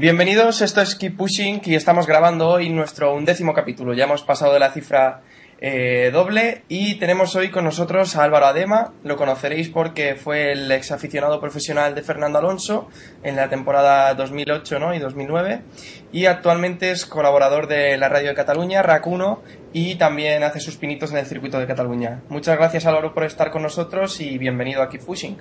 [0.00, 3.94] Bienvenidos, esto es Keep Pushing y estamos grabando hoy nuestro undécimo capítulo.
[3.94, 5.22] Ya hemos pasado de la cifra
[5.60, 8.92] eh, doble y tenemos hoy con nosotros a Álvaro Adema.
[9.02, 12.88] Lo conoceréis porque fue el ex aficionado profesional de Fernando Alonso
[13.24, 14.94] en la temporada 2008 ¿no?
[14.94, 15.62] y 2009
[16.12, 19.40] y actualmente es colaborador de la radio de Cataluña, RAC1
[19.72, 22.22] y también hace sus pinitos en el circuito de Cataluña.
[22.28, 25.38] Muchas gracias Álvaro por estar con nosotros y bienvenido a Keep Pushing.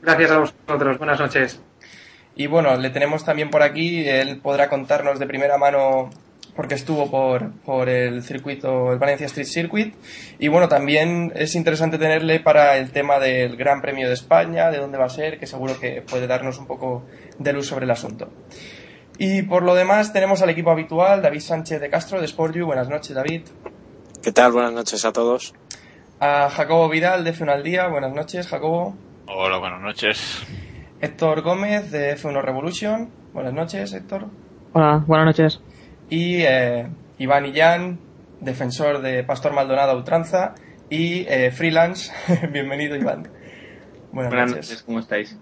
[0.00, 1.60] Gracias a vosotros, buenas noches.
[2.36, 6.10] Y bueno, le tenemos también por aquí, él podrá contarnos de primera mano
[6.56, 9.94] porque estuvo por, por el circuito, el Valencia Street Circuit.
[10.38, 14.78] Y bueno, también es interesante tenerle para el tema del Gran Premio de España, de
[14.78, 17.04] dónde va a ser, que seguro que puede darnos un poco
[17.38, 18.30] de luz sobre el asunto.
[19.18, 22.66] Y por lo demás tenemos al equipo habitual, David Sánchez de Castro de Sportview.
[22.66, 23.42] Buenas noches, David.
[24.22, 24.52] ¿Qué tal?
[24.52, 25.54] Buenas noches a todos.
[26.18, 27.86] A Jacobo Vidal de F1 al Día.
[27.88, 28.96] Buenas noches, Jacobo.
[29.26, 30.42] Hola, buenas noches.
[31.00, 33.10] Héctor Gómez de F1 Revolution.
[33.32, 34.26] Buenas noches, Héctor.
[34.72, 35.60] Hola, buenas noches.
[36.08, 36.88] Y eh,
[37.18, 37.98] Iván Illán,
[38.40, 40.54] defensor de Pastor Maldonado Ultranza
[40.90, 42.12] y eh, freelance.
[42.52, 43.28] Bienvenido, Iván.
[44.12, 44.82] Buenas, buenas noches.
[44.82, 45.38] ¿cómo estáis?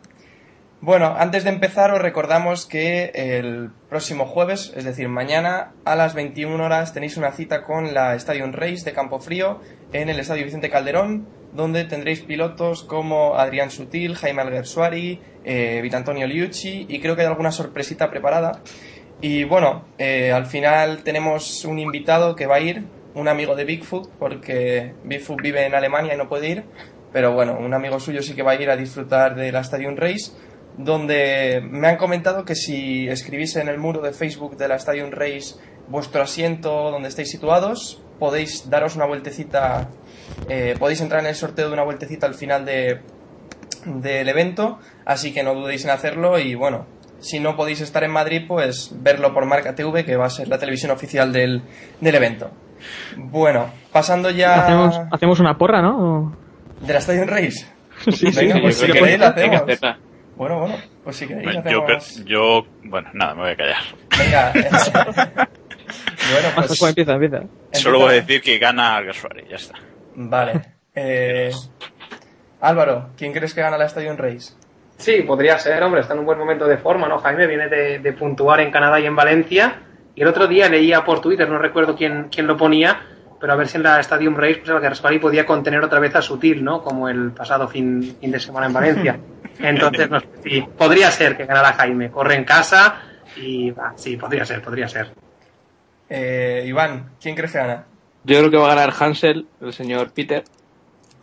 [0.80, 6.12] Bueno, antes de empezar os recordamos que el próximo jueves, es decir, mañana a las
[6.14, 9.60] 21 horas tenéis una cita con la Stadium Race de Campo Frío
[9.92, 16.26] en el Estadio Vicente Calderón, donde tendréis pilotos como Adrián Sutil, Jaime Alguersuari, eh, Vitantonio
[16.26, 18.62] Liucci y creo que hay alguna sorpresita preparada.
[19.20, 23.64] Y bueno, eh, al final tenemos un invitado que va a ir, un amigo de
[23.64, 26.64] Bigfoot, porque Bigfoot vive en Alemania y no puede ir,
[27.12, 29.96] pero bueno, un amigo suyo sí que va a ir a disfrutar de la Stadium
[29.96, 30.32] Race
[30.76, 35.10] donde me han comentado que si escribís en el muro de Facebook de la Stadium
[35.10, 35.56] Race
[35.88, 39.90] vuestro asiento donde estáis situados, podéis daros una vueltecita,
[40.48, 43.00] eh, podéis entrar en el sorteo de una vueltecita al final de,
[43.86, 46.86] del evento, así que no dudéis en hacerlo y bueno,
[47.20, 50.48] si no podéis estar en Madrid, pues verlo por Marca TV, que va a ser
[50.48, 51.62] la televisión oficial del,
[52.00, 52.50] del evento.
[53.16, 54.64] Bueno, pasando ya...
[54.64, 56.36] Hacemos, hacemos una porra, ¿no?
[56.80, 57.66] ¿De la Stadium Race?
[58.10, 59.62] Sí, Venga, sí, pues si queréis la hacemos.
[59.62, 59.98] hacerla.
[60.34, 62.24] Bueno, bueno, pues si queréis Bueno, hacemos...
[62.24, 63.82] yo, bueno, nada, me voy a callar.
[64.18, 64.52] Venga.
[66.32, 67.42] bueno, Pues, empieza, empieza.
[67.72, 69.74] Solo voy a decir que gana Alguersuari, ya está.
[70.14, 70.60] Vale.
[70.94, 71.50] Eh,
[72.60, 74.54] Álvaro, ¿quién crees que gana la Stadium Race?
[74.96, 77.18] Sí, podría ser, hombre, está en un buen momento de forma, ¿no?
[77.18, 79.82] Jaime viene de, de puntuar en Canadá y en Valencia.
[80.14, 83.00] Y el otro día leía por Twitter, no recuerdo quién, quién lo ponía,
[83.40, 86.14] pero a ver si en la Stadium Race pues, el Gaspari podía contener otra vez
[86.14, 86.82] a Sutil, ¿no?
[86.82, 89.18] Como el pasado fin, fin de semana en Valencia.
[89.58, 92.10] Entonces, no sé, sí, podría ser que ganara Jaime.
[92.10, 93.00] Corre en casa
[93.36, 95.12] y va, sí, podría ser, podría ser.
[96.08, 97.86] Eh, Iván, ¿quién crees que gana?
[98.24, 100.44] Yo creo que va a ganar Hansel, el señor Peter.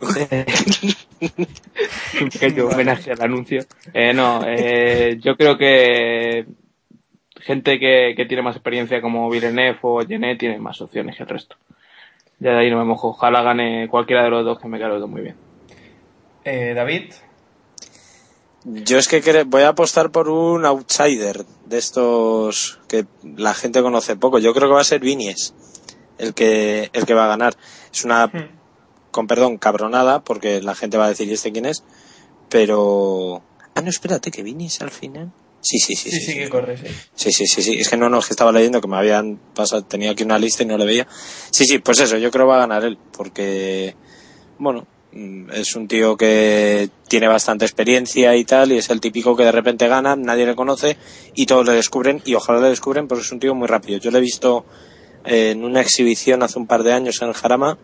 [2.20, 3.64] Un pequeño homenaje al anuncio.
[3.92, 6.46] Eh, no, eh, yo creo que
[7.40, 11.28] gente que, que tiene más experiencia como Villeneuve o Genet tiene más opciones que el
[11.28, 11.56] resto.
[12.38, 13.08] Ya de ahí no me mojo.
[13.08, 15.36] Ojalá gane cualquiera de los dos que me dos muy bien.
[16.44, 17.12] Eh, David,
[18.64, 24.16] Yo es que voy a apostar por un outsider de estos que la gente conoce
[24.16, 24.38] poco.
[24.38, 25.54] Yo creo que va a ser Vinies
[26.20, 27.56] el que, el que va a ganar.
[27.92, 28.48] Es una, Hmm.
[29.10, 31.82] con perdón, cabronada, porque la gente va a decir, ¿y este quién es?
[32.48, 33.42] Pero...
[33.74, 35.32] Ah, no, espérate, que Vinies al final...
[35.62, 36.10] Sí, sí, sí.
[36.10, 36.86] sí, sí, que corre, sí.
[37.14, 37.74] Sí, sí, sí, sí.
[37.78, 40.38] Es que no, no, es que estaba leyendo que me habían pasado, tenía aquí una
[40.38, 41.06] lista y no le veía.
[41.50, 43.94] Sí, sí, pues eso, yo creo que va a ganar él, porque,
[44.58, 49.36] bueno, mm, es un tío que tiene bastante experiencia y tal, y es el típico
[49.36, 50.96] que de repente gana, nadie le conoce
[51.34, 53.98] y todos le descubren, y ojalá le descubren, porque es un tío muy rápido.
[53.98, 54.64] Yo lo he visto
[55.24, 57.78] en una exhibición hace un par de años en el Jarama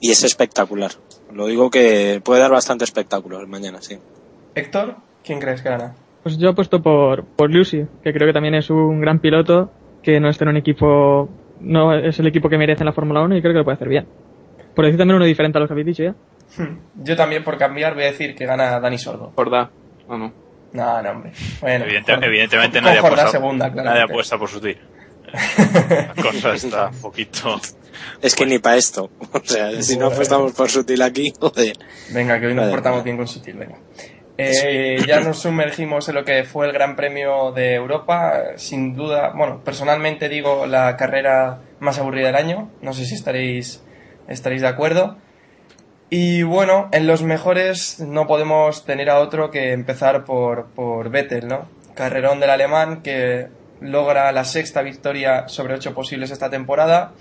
[0.00, 0.92] y es espectacular.
[1.32, 3.98] Lo digo que puede dar bastante espectáculo el mañana, sí.
[4.54, 5.94] Héctor, ¿quién crees que gana?
[6.22, 9.70] Pues yo apuesto por, por Lucy, que creo que también es un gran piloto,
[10.02, 11.28] que no está en un equipo,
[11.60, 13.76] no es el equipo que merece en la Fórmula 1 y creo que lo puede
[13.76, 14.06] hacer bien.
[14.74, 16.14] Por decir también uno diferente a lo que habéis dicho ya.
[17.02, 19.32] Yo también, por cambiar, voy a decir que gana Dani Sordo.
[19.34, 19.70] Jordá.
[20.08, 20.32] No, no.
[20.72, 21.32] No, no, hombre.
[21.60, 24.76] Bueno, Evidente- evidentemente nadie apuesta, segunda, nadie apuesta por sutil.
[25.32, 27.60] La cosa está un poquito...
[28.20, 29.10] Es que ni para esto.
[29.32, 31.76] O sea, si no apostamos por sutil aquí, joder.
[32.10, 33.78] Venga, que hoy nos Vale, portamos bien con Sutil, venga.
[34.38, 38.42] Eh, ya nos sumergimos en lo que fue el Gran Premio de Europa.
[38.56, 42.70] Sin duda, bueno, personalmente digo la carrera más aburrida del año.
[42.82, 43.82] No sé si estaréis,
[44.28, 45.16] estaréis de acuerdo.
[46.10, 51.48] Y bueno, en los mejores no podemos tener a otro que empezar por, por Vettel,
[51.48, 51.68] ¿no?
[51.94, 53.48] Carrerón del alemán que
[53.80, 57.12] logra la sexta victoria sobre ocho posibles esta temporada.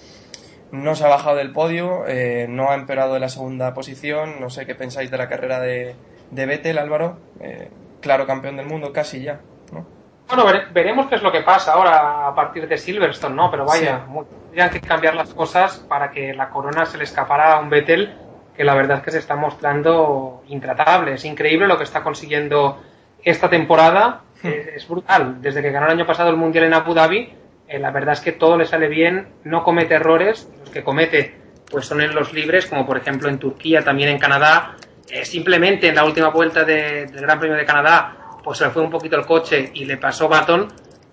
[0.71, 4.39] No se ha bajado del podio, eh, no ha empeorado en la segunda posición.
[4.39, 5.95] No sé qué pensáis de la carrera de,
[6.31, 7.17] de Vettel, Álvaro.
[7.39, 7.69] Eh,
[8.01, 9.39] claro, campeón del mundo, casi ya.
[9.71, 9.85] ¿no?
[10.27, 13.51] Bueno, vere- veremos qué es lo que pasa ahora a partir de Silverstone, ¿no?
[13.51, 17.53] Pero vaya, mu- tendrían que cambiar las cosas para que la corona se le escapara
[17.53, 18.17] a un Vettel
[18.57, 21.13] que la verdad es que se está mostrando intratable.
[21.13, 22.81] Es increíble lo que está consiguiendo
[23.23, 24.21] esta temporada.
[24.49, 25.41] Es brutal.
[25.41, 27.33] Desde que ganó el año pasado el Mundial en Abu Dhabi,
[27.67, 30.47] eh, la verdad es que todo le sale bien, no comete errores.
[30.61, 31.35] Los que comete
[31.69, 34.75] pues son en los libres, como por ejemplo en Turquía, también en Canadá.
[35.09, 38.69] Eh, simplemente en la última vuelta de- del Gran Premio de Canadá, pues se le
[38.71, 40.67] fue un poquito el coche y le pasó Baton,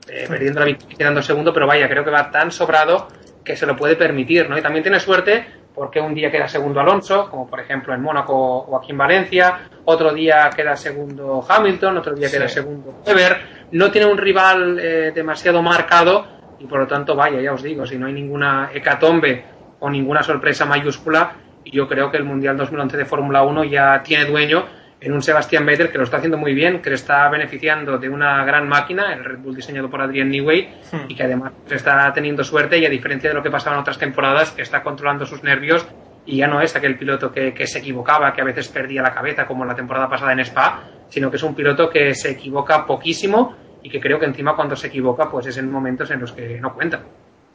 [0.08, 3.08] eh, perdiendo la victoria y quedando segundo, pero vaya, creo que va tan sobrado
[3.44, 4.58] que se lo puede permitir, ¿no?
[4.58, 8.34] Y también tiene suerte porque un día queda segundo Alonso, como por ejemplo en Mónaco
[8.34, 13.90] o aquí en Valencia, otro día queda segundo Hamilton, otro día queda segundo Weber, no
[13.90, 16.26] tiene un rival eh, demasiado marcado
[16.58, 19.44] y por lo tanto, vaya, ya os digo, si no hay ninguna hecatombe
[19.80, 21.34] o ninguna sorpresa mayúscula,
[21.64, 24.64] yo creo que el Mundial 2011 de Fórmula 1 ya tiene dueño
[25.02, 28.08] en un Sebastián Vettel que lo está haciendo muy bien, que le está beneficiando de
[28.08, 31.06] una gran máquina, el Red Bull diseñado por Adrian Newey, Hmm.
[31.08, 33.98] y que además está teniendo suerte y a diferencia de lo que pasaba en otras
[33.98, 35.86] temporadas, está controlando sus nervios
[36.24, 39.12] y ya no es aquel piloto que, que se equivocaba, que a veces perdía la
[39.12, 42.30] cabeza como en la temporada pasada en Spa, sino que es un piloto que se
[42.30, 46.20] equivoca poquísimo y que creo que encima cuando se equivoca pues es en momentos en
[46.20, 47.02] los que no cuenta.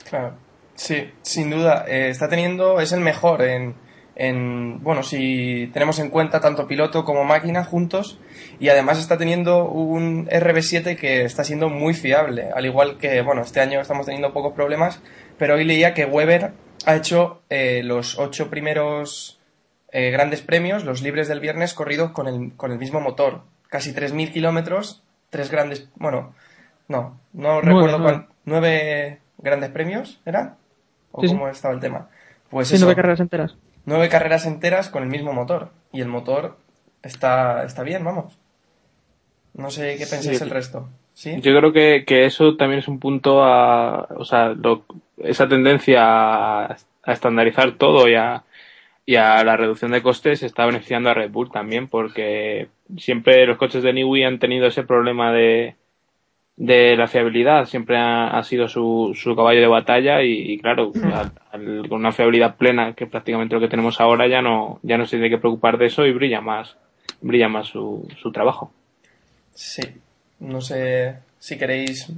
[0.09, 0.33] Claro.
[0.75, 1.85] Sí, sin duda.
[1.87, 3.73] eh, está teniendo, es el mejor en,
[4.19, 8.19] en, bueno, si tenemos en cuenta tanto piloto como máquina juntos.
[8.59, 12.49] Y además está teniendo un RB7 que está siendo muy fiable.
[12.53, 15.01] Al igual que, bueno, este año estamos teniendo pocos problemas.
[15.37, 16.51] Pero hoy leía que Weber
[16.85, 19.39] ha hecho eh, los ocho primeros
[19.91, 23.41] eh, grandes premios, los libres del viernes, corridos con el, con el mismo motor.
[23.69, 26.33] Casi 3.000 kilómetros, tres grandes, bueno,
[26.87, 30.55] no, no recuerdo cuán- nueve grandes premios, ¿era?
[31.11, 31.33] ¿O Sí, sí.
[31.33, 32.07] cómo estaba el tema?
[32.49, 33.55] Pues Sí, eso, nueve carreras enteras.
[33.87, 35.71] Nueve carreras enteras con el mismo motor.
[35.91, 36.57] Y el motor
[37.01, 38.37] está, está bien, vamos.
[39.55, 40.43] No sé qué pensáis Sí.
[40.43, 40.87] el resto.
[41.13, 41.41] ¿Sí?
[41.41, 44.85] Yo creo que, que eso también es un punto a, o sea, lo-
[45.17, 46.65] esa tendencia a,
[47.03, 48.43] a estandarizar todo y a,
[49.05, 52.67] y a la reducción de costes está beneficiando a Red Bull también porque
[52.97, 55.75] siempre los coches de Newey han tenido ese problema de,
[56.57, 60.91] de la fiabilidad, siempre ha, ha sido su, su caballo de batalla y, y claro,
[61.13, 64.79] al- al- con una fiabilidad plena que es prácticamente lo que tenemos ahora ya no,
[64.81, 66.75] ya no se tiene que preocupar de eso y brilla más,
[67.21, 68.71] brilla más su, su trabajo.
[69.53, 69.83] Sí.
[70.39, 72.11] No sé si queréis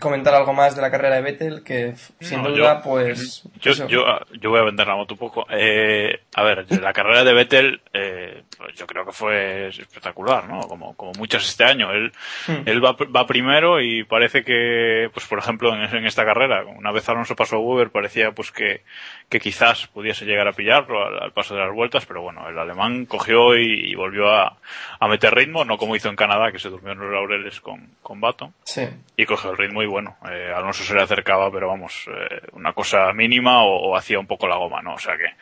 [0.00, 3.42] comentar algo más de la carrera de Vettel, que sin No, duda, yo- pues...
[3.60, 4.04] Yo, yo,
[4.40, 5.46] yo voy a vender la moto un poco.
[5.50, 10.60] Eh, a ver, la carrera de Vettel, eh, pues yo creo que fue espectacular, ¿no?
[10.60, 11.90] Como, como muchas este año.
[11.92, 12.12] Él,
[12.46, 12.62] Hmm.
[12.66, 16.92] él va, va primero y parece que, pues por ejemplo, en, en esta carrera, una
[16.92, 18.82] vez Alonso pasó a Weber, parecía pues que,
[19.28, 22.58] que quizás pudiese llegar a pillarlo al, al paso de las vueltas, pero bueno, el
[22.58, 24.56] alemán cogió y, y volvió a,
[24.98, 27.88] a meter ritmo, no como hizo en Canadá, que se durmió en los laureles con,
[28.02, 28.88] con Baton Sí.
[29.16, 32.72] y cogió el ritmo y bueno, eh, Alonso se le acercaba, pero vamos, eh, una
[32.72, 34.94] cosa mínima o, hacía un poco la goma, ¿no?
[34.94, 35.34] O sea que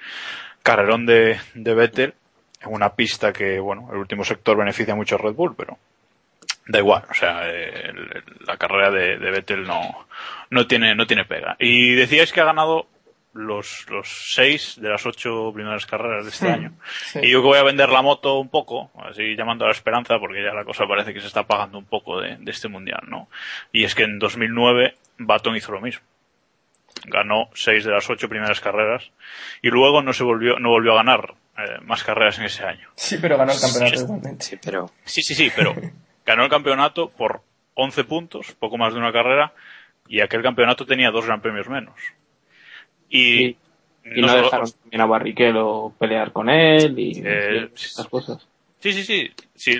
[0.62, 2.14] carrerón de, de Vettel
[2.61, 5.78] en una pista que, bueno, el último sector beneficia mucho a Red Bull, pero
[6.66, 10.06] da igual, o sea, el- la carrera de, de Vettel no,
[10.50, 11.56] no tiene, no tiene pega.
[11.58, 12.87] Y decíais que ha ganado
[13.35, 16.73] los, los seis de las ocho primeras carreras de este año.
[17.06, 17.20] sí.
[17.23, 20.18] Y yo que voy a vender la moto un poco, así llamando a la esperanza,
[20.18, 23.00] porque ya la cosa parece que se está apagando un poco de, de este mundial,
[23.06, 23.28] ¿no?
[23.73, 26.02] Y es que en 2009 Baton hizo lo mismo.
[27.04, 29.11] Ganó seis de las ocho primeras carreras
[29.62, 32.88] y luego no se volvió, no volvió a ganar eh, más carreras en ese año.
[32.97, 34.04] Sí, pero ganó el campeonato Sí.
[34.04, 34.44] igualmente.
[34.44, 35.75] Sí, pero Sí, sí, sí, pero
[36.26, 37.42] ganó el campeonato por
[37.75, 39.52] 11 puntos, poco más de una carrera,
[40.08, 41.94] y aquel campeonato tenía dos gran premios menos.
[43.10, 43.56] Y,
[44.04, 48.46] no, solo- dejaron también a Barrichello pelear con él y Eh, y esas cosas.
[48.80, 49.78] Sí, sí, sí, sí.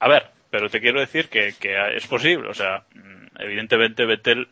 [0.00, 4.48] A ver, pero te quiero decir que, que es posible, o sea, mm, evidentemente Vettel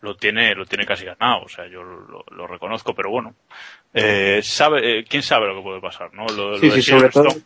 [0.00, 3.34] lo tiene, lo tiene casi ganado, o sea, yo lo, lo reconozco, pero bueno,
[3.94, 6.24] eh, sabe, eh, quién sabe lo que puede pasar, ¿no?
[6.26, 7.40] Lo, Sí, lo de sí, Silverstone,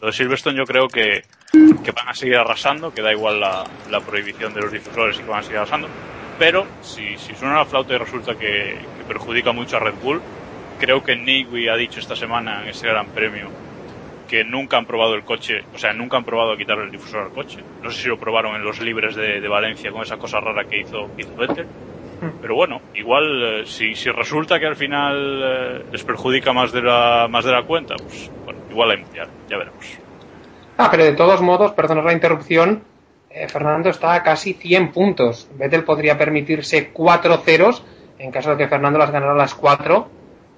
[0.00, 3.64] lo de Silverstone yo creo que, que van a seguir arrasando, que da igual la,
[3.90, 5.88] la prohibición de los difusores y que van a seguir arrasando,
[6.38, 10.22] pero si, si suena la flauta y resulta que, que perjudica mucho a Red Bull,
[10.80, 13.48] creo que Nigui ha dicho esta semana en ese gran premio
[14.26, 17.32] que nunca han probado el coche, o sea, nunca han probado quitarle el difusor al
[17.32, 17.58] coche.
[17.82, 20.64] No sé si lo probaron en los libres de, de Valencia con esa cosa rara
[20.64, 21.66] que hizo, Vettel.
[22.40, 26.80] Pero bueno, igual eh, si, si resulta que al final eh, les perjudica más de
[26.80, 29.84] la más de la cuenta, pues bueno, igual hay mundial, ya veremos.
[30.78, 32.84] Ah, pero de todos modos, perdonad la interrupción,
[33.28, 35.48] eh, Fernando está a casi 100 puntos.
[35.58, 37.84] Vettel podría permitirse cuatro ceros
[38.22, 40.08] en caso de que Fernando las ganara las cuatro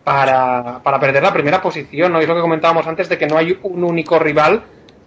[0.04, 2.12] para, para perder la primera posición.
[2.12, 2.18] ¿no?
[2.20, 4.62] Y es lo que comentábamos antes de que no hay un único rival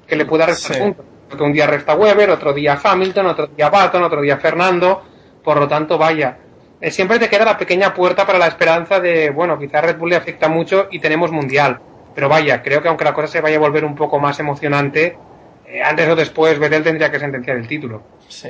[0.07, 0.81] que le pueda restar Sí.
[0.81, 1.05] puntos.
[1.29, 5.03] Porque un día resta Weber, otro día Hamilton, otro día Baton, otro día Fernando.
[5.43, 6.37] Por lo tanto, vaya.
[6.79, 10.11] eh, siempre te queda la pequeña puerta para la esperanza de, bueno, quizás Red Bull
[10.11, 11.79] le afecta mucho y tenemos mundial.
[12.15, 15.17] Pero vaya, creo que aunque la cosa se vaya a volver un poco más emocionante,
[15.67, 18.01] eh, antes o después Vettel tendría que sentenciar el título.
[18.27, 18.49] Sí.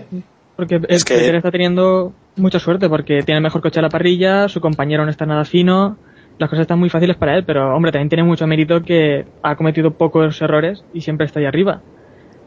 [0.58, 3.90] Porque Es que- Vettel está teniendo mucha suerte porque tiene el mejor coche a la
[3.90, 5.98] parrilla, su compañero no está nada fino,
[6.40, 9.56] las cosas están muy fáciles para él, pero hombre, también tiene mucho mérito que ha
[9.56, 11.82] cometido pocos errores y siempre está ahí arriba.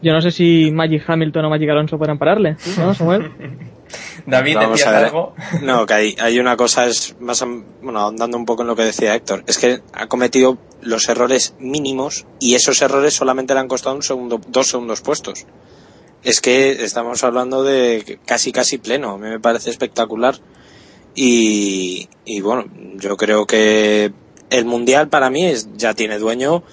[0.03, 3.31] Yo no sé si Magic Hamilton o Magic Alonso podrán pararle, ¿no, Samuel?
[4.25, 5.05] David, Vamos ¿decías a ver.
[5.05, 5.35] algo?
[5.61, 8.75] No, que hay, hay una cosa, es más, am- bueno, ahondando un poco en lo
[8.75, 13.59] que decía Héctor, es que ha cometido los errores mínimos y esos errores solamente le
[13.59, 15.45] han costado un segundo, dos segundos puestos.
[16.23, 20.39] Es que estamos hablando de casi casi pleno, a mí me parece espectacular.
[21.15, 24.13] Y, y bueno, yo creo que
[24.49, 26.63] el mundial para mí es, ya tiene dueño,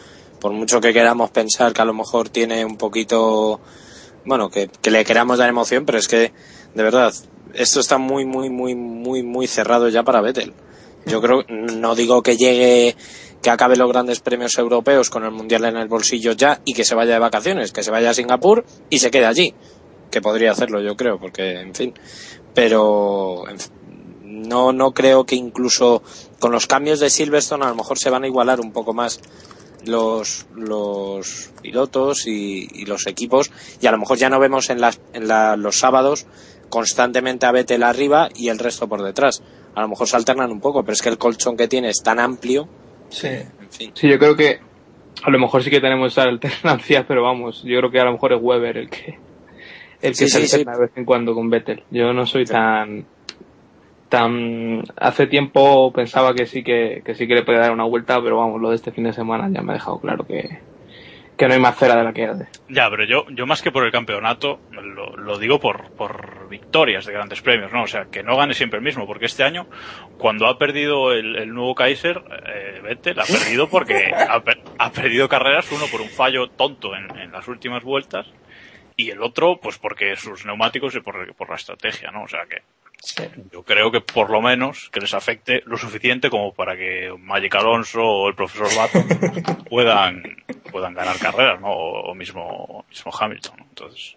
[0.40, 3.61] por mucho que queramos pensar que a lo mejor tiene un poquito,
[4.25, 6.33] bueno, que, que le queramos dar emoción, pero es que,
[6.75, 7.12] de verdad,
[7.55, 10.52] esto está muy, muy, muy, muy, muy cerrado ya para Vettel.
[11.07, 12.97] Yo creo, no digo que llegue,
[13.42, 16.85] que acabe los grandes premios europeos con el mundial en el bolsillo ya y que
[16.85, 19.54] se vaya de vacaciones, que se vaya a Singapur y se quede allí.
[20.11, 21.95] Que podría hacerlo, yo creo, porque, en fin.
[22.54, 23.45] Pero,
[24.23, 26.02] no, no creo que incluso
[26.40, 29.21] con los cambios de Silverstone a lo mejor se van a igualar un poco más
[29.85, 34.80] los, los pilotos y, y los equipos y a lo mejor ya no vemos en,
[34.80, 36.26] las, en la- los sábados
[36.68, 39.42] constantemente a Vettel arriba y el resto por detrás.
[39.75, 42.02] A lo mejor se alternan un poco, pero es que el colchón que tiene es
[42.02, 42.68] tan amplio,
[43.08, 43.28] Sí.
[43.28, 43.90] en fin.
[43.94, 44.58] Sí, yo creo que
[45.22, 48.12] a lo mejor sí que tenemos esa alternancia, pero vamos, yo creo que a lo
[48.12, 49.18] mejor es Weber el que
[50.00, 50.56] el que Sí, se sí, sí.
[50.56, 51.82] alterna de vez en cuando con Vettel.
[51.90, 53.04] Yo no soy tan
[54.08, 58.20] tan hace tiempo pensaba que sí que, que sí que le podía dar una vuelta,
[58.22, 60.60] pero vamos, lo de este fin de semana ya me ha dejado claro que,
[61.38, 62.49] que no hay más cera de la que arde.
[62.68, 67.07] Ya, pero yo, yo más que por el campeonato, lo, lo digo por, por victorias
[67.07, 67.85] de grandes premios, ¿no?
[67.85, 69.66] O sea, que no gane siempre el mismo, porque este año,
[70.18, 74.42] cuando ha perdido el, el nuevo Kaiser, eh, Vettel ha perdido porque ha,
[74.78, 78.26] ha perdido carreras, uno por un fallo tonto en, en las últimas vueltas,
[78.97, 82.25] y el otro, pues porque sus neumáticos y por, por la estrategia, ¿no?
[82.25, 82.62] O sea que
[83.00, 83.23] Sí.
[83.52, 87.55] yo creo que por lo menos que les afecte lo suficiente como para que Magic
[87.55, 90.23] Alonso o el profesor Baton puedan,
[90.71, 91.69] puedan ganar carreras, ¿no?
[91.69, 93.64] O, o mismo, mismo Hamilton, ¿no?
[93.69, 94.17] Entonces,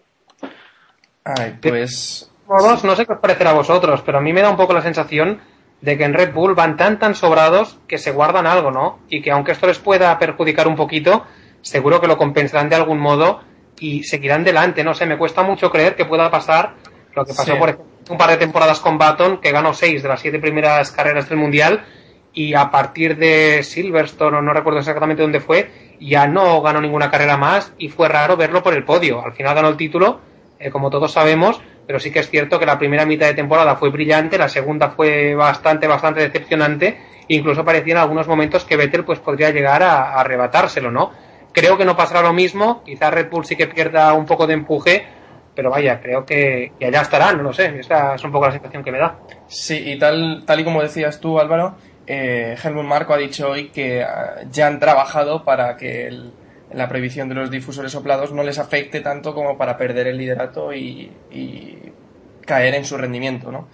[1.24, 2.28] Ay, pues.
[2.48, 4.72] Todos, no sé qué os parecerá a vosotros, pero a mí me da un poco
[4.74, 5.40] la sensación
[5.80, 8.98] de que en Red Bull van tan tan sobrados que se guardan algo, ¿no?
[9.08, 11.24] Y que aunque esto les pueda perjudicar un poquito,
[11.60, 13.42] seguro que lo compensarán de algún modo
[13.78, 16.74] y seguirán delante, no sé, me cuesta mucho creer que pueda pasar
[17.14, 17.58] lo que pasó Sí.
[17.58, 20.92] por ejemplo un par de temporadas con Baton, que ganó seis de las siete primeras
[20.92, 21.84] carreras del Mundial
[22.34, 27.38] y a partir de Silverstone, no recuerdo exactamente dónde fue, ya no ganó ninguna carrera
[27.38, 29.24] más y fue raro verlo por el podio.
[29.24, 30.20] Al final ganó el título,
[30.58, 33.76] eh, como todos sabemos, pero sí que es cierto que la primera mitad de temporada
[33.76, 39.04] fue brillante, la segunda fue bastante, bastante decepcionante, incluso parecía en algunos momentos que Vettel
[39.04, 41.12] pues podría llegar a, a arrebatárselo, ¿no?
[41.52, 44.54] Creo que no pasará lo mismo, quizás Red Bull sí que pierda un poco de
[44.54, 45.06] empuje,
[45.54, 48.52] pero vaya, creo que, que allá estarán, no lo sé, esa es un poco la
[48.52, 49.22] sensación que me da.
[49.46, 53.70] Sí, y tal, tal y como decías tú, Álvaro, eh, Helmut Marco ha dicho hoy
[53.70, 56.34] que ah, ya han trabajado para que el-
[56.70, 60.72] la prohibición de los difusores soplados no les afecte tanto como para perder el liderato
[60.72, 61.92] y, y
[62.46, 63.68] caer en su rendimiento, ¿no?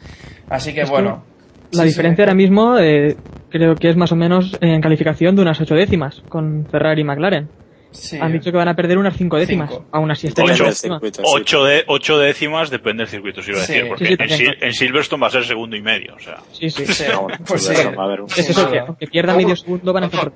[0.48, 1.24] Así que bueno.
[1.70, 2.24] La sí, diferencia sí.
[2.24, 6.24] ahora mismo eh, creo que es más o menos en calificación de unas ocho décimas
[6.28, 7.50] con Ferrari y McLaren.
[7.98, 8.16] Sí.
[8.20, 9.70] Han dicho que van a perder unas cinco décimas.
[9.70, 9.86] Cinco.
[9.90, 10.72] Aún así estarían Ocho.
[10.72, 11.28] circuito, sí.
[11.34, 13.72] ocho, de, ocho décimas depende del circuito, si iba a Sí.
[13.72, 14.28] decir, porque Sí, sí, en.
[14.52, 16.38] Sil- en Silverstone va a ser segundo y medio, o sea.
[16.52, 16.86] Sí, sí.
[16.86, 19.92] Sí, Ah, bueno, pues va a haber un- Es eso, que aunque pierda medio segundo
[19.92, 20.32] van a estar.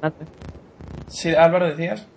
[1.07, 2.09] Sí, Álvaro, decías.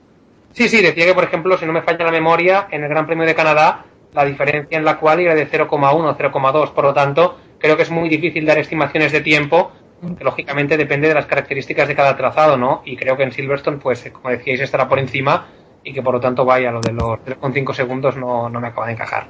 [0.53, 3.05] Sí, sí, decía que, por ejemplo, si no me falla la memoria, en el Gran
[3.05, 6.71] Premio de Canadá, la diferencia en la cual era de 0,1 o 0,2.
[6.71, 9.71] Por lo tanto, creo que es muy difícil dar estimaciones de tiempo,
[10.05, 12.81] porque lógicamente depende de las características de cada trazado, ¿no?
[12.85, 15.47] Y creo que en Silverstone, pues, como decíais, estará por encima
[15.83, 18.87] y que por lo tanto, vaya, lo de los 3,5 segundos no, no me acaba
[18.87, 19.27] de encajar.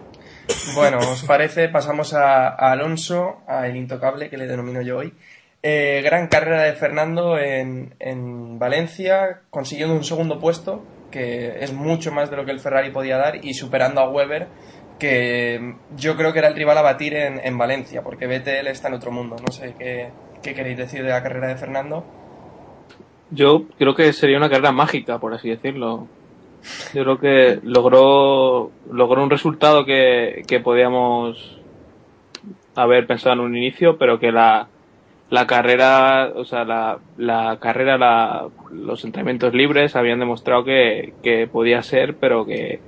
[0.74, 1.70] Bueno, ¿os parece?
[1.70, 5.14] Pasamos a, a Alonso, al intocable que le denomino yo hoy.
[5.64, 12.12] Eh, gran carrera de Fernando en, en Valencia, consiguiendo un segundo puesto, que es mucho
[12.12, 14.48] más de lo que el Ferrari podía dar, y superando a Weber,
[15.00, 18.90] que yo creo que era el rival a batir en, en Valencia, porque BTL está
[18.90, 19.36] en otro mundo.
[19.46, 20.10] No sé qué,
[20.46, 22.06] qué queréis decir de la carrera de Fernando.
[23.32, 26.08] Yo creo que sería una carrera mágica, por así decirlo.
[26.94, 31.60] Yo creo que logró, logró un resultado que, que podíamos
[32.76, 34.68] haber pensado en un inicio, pero que la,
[35.32, 41.48] la carrera, o sea, la, la carrera, la, los entrenamientos libres habían demostrado que, que
[41.48, 42.80] podía ser, pero que,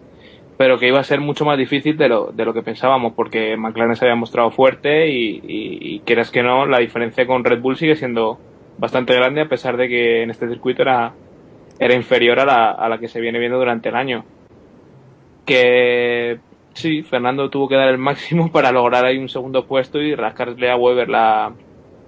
[0.57, 3.55] pero que iba a ser mucho más difícil de lo, de lo que pensábamos, porque
[3.55, 7.61] McLaren se había mostrado fuerte y, y, y quieras que no, la diferencia con Red
[7.61, 8.39] Bull sigue siendo
[8.77, 11.13] bastante grande, a pesar de que en este circuito era,
[11.79, 14.25] era inferior a la, a la que se viene viendo durante el año.
[15.45, 16.39] Que
[16.73, 20.71] sí, Fernando tuvo que dar el máximo para lograr ahí un segundo puesto y rascarle
[20.71, 21.53] a Weber la,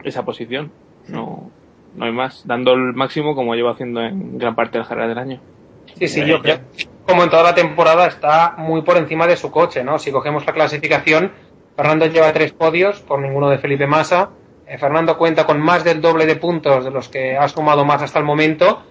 [0.03, 0.71] esa posición.
[1.07, 1.51] No,
[1.95, 5.07] no hay más, dando el máximo como lleva haciendo en gran parte de la carrera
[5.07, 5.39] del año.
[5.99, 6.59] Sí, sí, yo creo
[7.09, 9.97] como en toda la temporada está muy por encima de su coche, ¿no?
[9.97, 11.31] Si cogemos la clasificación,
[11.75, 14.29] Fernando lleva tres podios por ninguno de Felipe Massa.
[14.67, 18.03] Eh, Fernando cuenta con más del doble de puntos de los que ha sumado más
[18.03, 18.83] hasta el momento.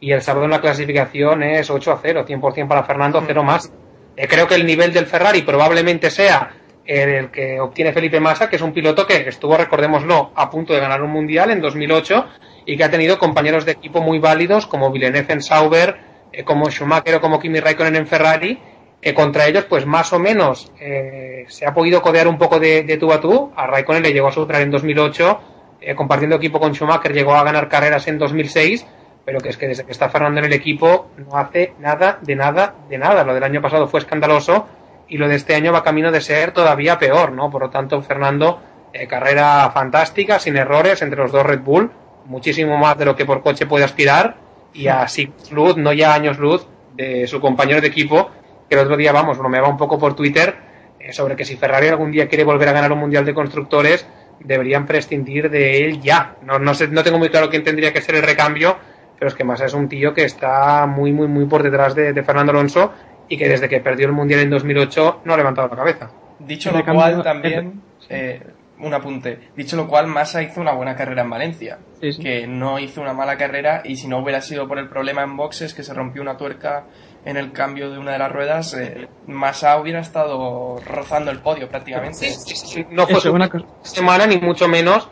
[0.00, 3.70] Y el sábado en la clasificación es 8 a 0, 100% para Fernando, 0 más.
[4.16, 6.54] Eh, creo que el nivel del Ferrari probablemente sea
[6.86, 10.80] el que obtiene Felipe Massa, que es un piloto que estuvo, recordémoslo, a punto de
[10.80, 12.26] ganar un mundial en 2008
[12.64, 16.70] y que ha tenido compañeros de equipo muy válidos como Villeneuve en Sauber, eh, como
[16.70, 18.58] Schumacher o como Kimi Raikkonen en Ferrari,
[19.00, 22.82] que contra ellos, pues más o menos eh, se ha podido codear un poco de,
[22.82, 23.52] de tú a tú.
[23.54, 25.40] A Raikkonen le llegó a superar en 2008,
[25.80, 28.86] eh, compartiendo equipo con Schumacher, llegó a ganar carreras en 2006,
[29.24, 32.36] pero que es que desde que está Fernando en el equipo no hace nada, de
[32.36, 33.24] nada, de nada.
[33.24, 34.66] Lo del año pasado fue escandaloso
[35.08, 37.50] y lo de este año va camino de ser todavía peor, ¿no?
[37.50, 38.60] Por lo tanto, Fernando,
[38.92, 41.90] eh, carrera fantástica, sin errores entre los dos Red Bull,
[42.24, 44.45] muchísimo más de lo que por coche puede aspirar
[44.76, 48.30] y a six luz, no ya años luz, de su compañero de equipo,
[48.68, 50.54] que el otro día, vamos, bromeaba un poco por Twitter
[50.98, 54.06] eh, sobre que si Ferrari algún día quiere volver a ganar un mundial de constructores,
[54.40, 56.36] deberían prescindir de él ya.
[56.42, 58.76] No, no, sé, no tengo muy claro quién tendría que ser el recambio,
[59.18, 62.12] pero es que más es un tío que está muy, muy, muy por detrás de,
[62.12, 62.92] de Fernando Alonso
[63.28, 66.10] y que desde que perdió el mundial en 2008 no ha levantado la cabeza.
[66.38, 68.42] Dicho lo cual, también, eh,
[68.78, 69.50] un apunte.
[69.56, 71.78] Dicho lo cual, Massa hizo una buena carrera en Valencia.
[72.00, 72.22] Sí, sí.
[72.22, 75.36] Que no hizo una mala carrera y si no hubiera sido por el problema en
[75.36, 76.86] boxes, que se rompió una tuerca
[77.24, 81.68] en el cambio de una de las ruedas, eh, Massa hubiera estado rozando el podio
[81.68, 82.30] prácticamente.
[82.30, 82.86] Sí, sí, sí.
[82.90, 83.50] No fue Eso, una
[83.82, 85.08] semana ni mucho menos,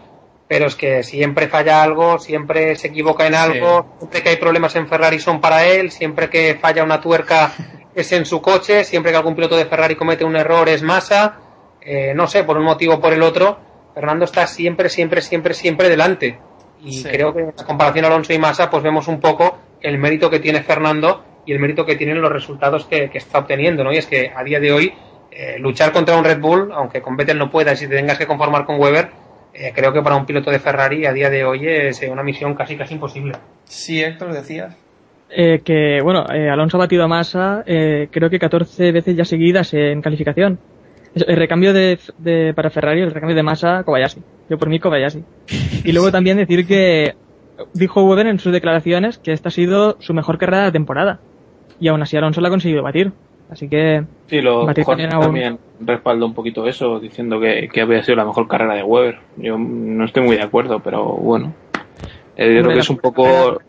[0.47, 4.77] pero es que siempre falla algo, siempre se equivoca en algo, siempre que hay problemas
[4.77, 7.53] en Ferrari son para él, siempre que falla una tuerca
[7.95, 11.39] es en su coche, siempre que algún piloto de Ferrari comete un error es Massa,
[11.85, 13.59] eh, no sé, por un motivo o por el otro,
[13.95, 16.39] Fernando está siempre, siempre, siempre, siempre delante.
[16.83, 17.09] Y Sí.
[17.09, 20.41] creo que en la comparación Alonso y Massa, pues vemos un poco el mérito que
[20.41, 23.93] tiene Fernando y el mérito que tienen los resultados que, que está obteniendo, ¿no?
[23.93, 24.93] Y es que a día de hoy,
[25.31, 28.27] eh, luchar contra un Red Bull, aunque con Vettel no puedas y te tengas que
[28.27, 29.09] conformar con Weber,
[29.53, 32.23] eh, creo que para un piloto de Ferrari a día de hoy es eh, una
[32.23, 33.33] misión casi casi imposible.
[33.65, 34.77] Sí, Héctor, decías.
[35.31, 39.25] Eh, que, bueno, eh, Alonso ha batido a Massa, eh, creo que 14 veces ya
[39.25, 40.59] seguidas en calificación.
[41.15, 44.21] El recambio de, de- para Ferrari, el recambio de Massa, Kobayashi.
[44.49, 45.23] Yo por mí, Kobayashi.
[45.85, 47.15] Y luego también decir que
[47.73, 51.21] dijo Weber en sus declaraciones que esta ha sido su mejor carrera de la temporada.
[51.79, 53.13] Y aún así Alonso la ha conseguido batir.
[53.51, 58.03] Así que, Sí, lo Jorge también también respalda un poquito eso, diciendo que, que había
[58.03, 59.19] sido la mejor carrera de Weber.
[59.37, 61.53] Yo no estoy muy de acuerdo, pero bueno.
[62.37, 63.61] Eh, yo creo que es un poco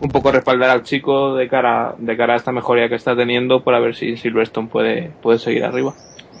[0.00, 3.62] un poco respaldar al chico de cara de cara a esta mejoría que está teniendo
[3.62, 5.92] para ver si Silverstone puede puede seguir arriba.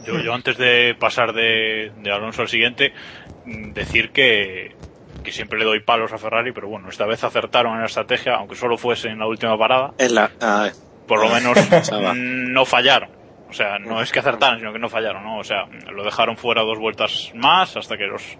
[0.04, 2.92] Yo, yo antes de pasar de, de Alonso al siguiente,
[3.44, 4.76] mm, decir que,
[5.22, 8.34] que siempre le doy palos a Ferrari, pero bueno, esta vez acertaron en la estrategia,
[8.36, 10.70] aunque solo fuese en la última parada, En la, ah,
[11.06, 12.14] por lo menos Chava.
[12.14, 13.10] mm, no fallaron.
[13.48, 15.38] O sea, no es que acertaran, sino que no fallaron, ¿no?
[15.38, 18.38] O sea, lo dejaron fuera dos vueltas más hasta que los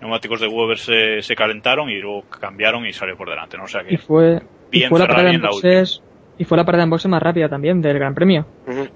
[0.00, 3.64] neumáticos de Weber se, se calentaron y luego cambiaron y salió por delante, ¿no?
[3.64, 4.40] O sea y que fue,
[4.70, 6.02] y bien fue la Ferrari parada en la boxes,
[6.38, 8.46] y fue la parada en boxes más rápida también del Gran Premio.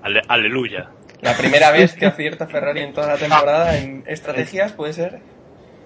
[0.02, 0.90] ale- aleluya.
[1.22, 5.20] La primera vez que acierta Ferrari en toda la temporada en estrategias, puede ser.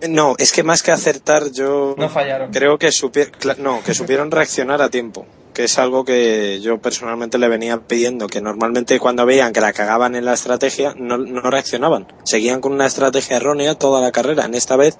[0.08, 2.50] No, es que más que acertar, yo No fallaron.
[2.52, 5.26] creo que supieron, no, que supieron reaccionar a tiempo.
[5.54, 9.72] que es algo que yo personalmente le venía pidiendo, que normalmente cuando veían que la
[9.72, 14.46] cagaban en la estrategia no, no reaccionaban, seguían con una estrategia errónea toda la carrera.
[14.46, 14.98] En esta vez,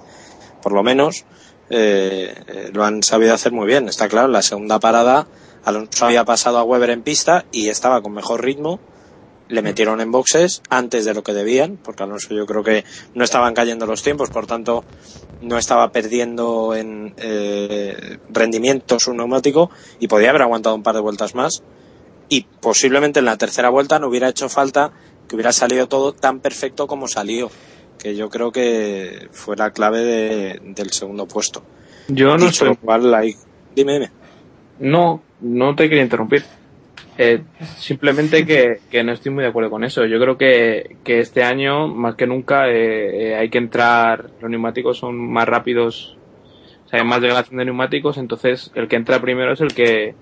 [0.63, 1.25] por lo menos,
[1.69, 2.33] eh,
[2.73, 3.89] lo han sabido hacer muy bien.
[3.89, 5.27] Está claro, en la segunda parada
[5.65, 8.79] Alonso había pasado a Weber en pista y estaba con mejor ritmo.
[9.47, 13.23] Le metieron en boxes antes de lo que debían, porque Alonso yo creo que no
[13.23, 14.85] estaban cayendo los tiempos, por tanto
[15.41, 21.01] no estaba perdiendo en eh, rendimiento su neumático y podía haber aguantado un par de
[21.01, 21.61] vueltas más.
[22.27, 24.91] Y posiblemente en la tercera vuelta no hubiera hecho falta
[25.27, 27.51] que hubiera salido todo tan perfecto como salió,
[27.99, 31.63] que yo creo que fue la clave de- del segundo puesto.
[32.07, 32.77] Yo no Dicho sé.
[32.77, 33.13] cual,
[33.75, 34.11] Dime, dime.
[34.79, 36.43] No, no te quería interrumpir.
[37.17, 37.41] Eh,
[37.77, 40.05] simplemente que, que no estoy muy de acuerdo con eso.
[40.05, 44.49] Yo creo que, que este año, más que nunca, eh, eh, hay que entrar, los
[44.49, 46.17] neumáticos son más rápidos,
[46.85, 50.15] o sea, hay más degradación de neumáticos, entonces el que entra primero es el que,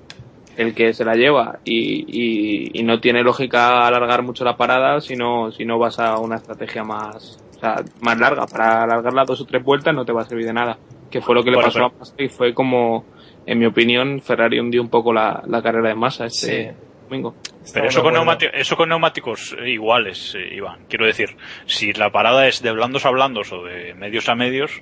[0.56, 5.02] el que se la lleva y, y, y no tiene lógica alargar mucho la parada
[5.02, 8.46] si no, si no vas a una estrategia más, o sea, más larga.
[8.46, 10.78] Para alargarla dos o tres vueltas no te va a servir de nada,
[11.10, 13.06] que fue lo que le pasó pero- a Massa y fue como,
[13.46, 16.78] en mi opinión, Ferrari hundió un poco la, la carrera de Massa este Sí.
[17.10, 17.36] domingo.
[17.74, 18.14] Pero eso con,
[18.54, 20.86] eso con neumáticos eh, iguales, eh, Iván.
[20.90, 24.82] Quiero decir, si la parada es de blandos a blandos o de medios a medios,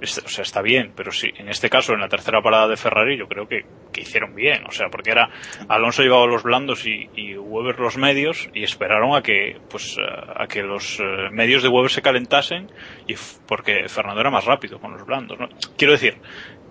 [0.00, 2.76] es- o sea, está bien, pero sí, en este caso, en la tercera parada de
[2.76, 5.28] Ferrari, yo creo que, que hicieron bien, o sea, porque era
[5.68, 10.42] Alonso llevaba los blandos y, y Weber los medios y esperaron a que, pues, a,
[10.42, 12.70] a que los eh, medios de Weber se calentasen
[13.06, 13.14] y
[13.46, 15.48] porque Fernando era más rápido con los blandos, ¿no?
[15.76, 16.16] Quiero decir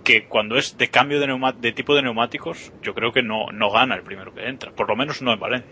[0.04, 1.28] que cuando es de cambio de,
[1.60, 4.88] de tipo de neumáticos, yo creo que no, no gana el primero que entra, por
[4.90, 5.72] lo menos no en Valencia.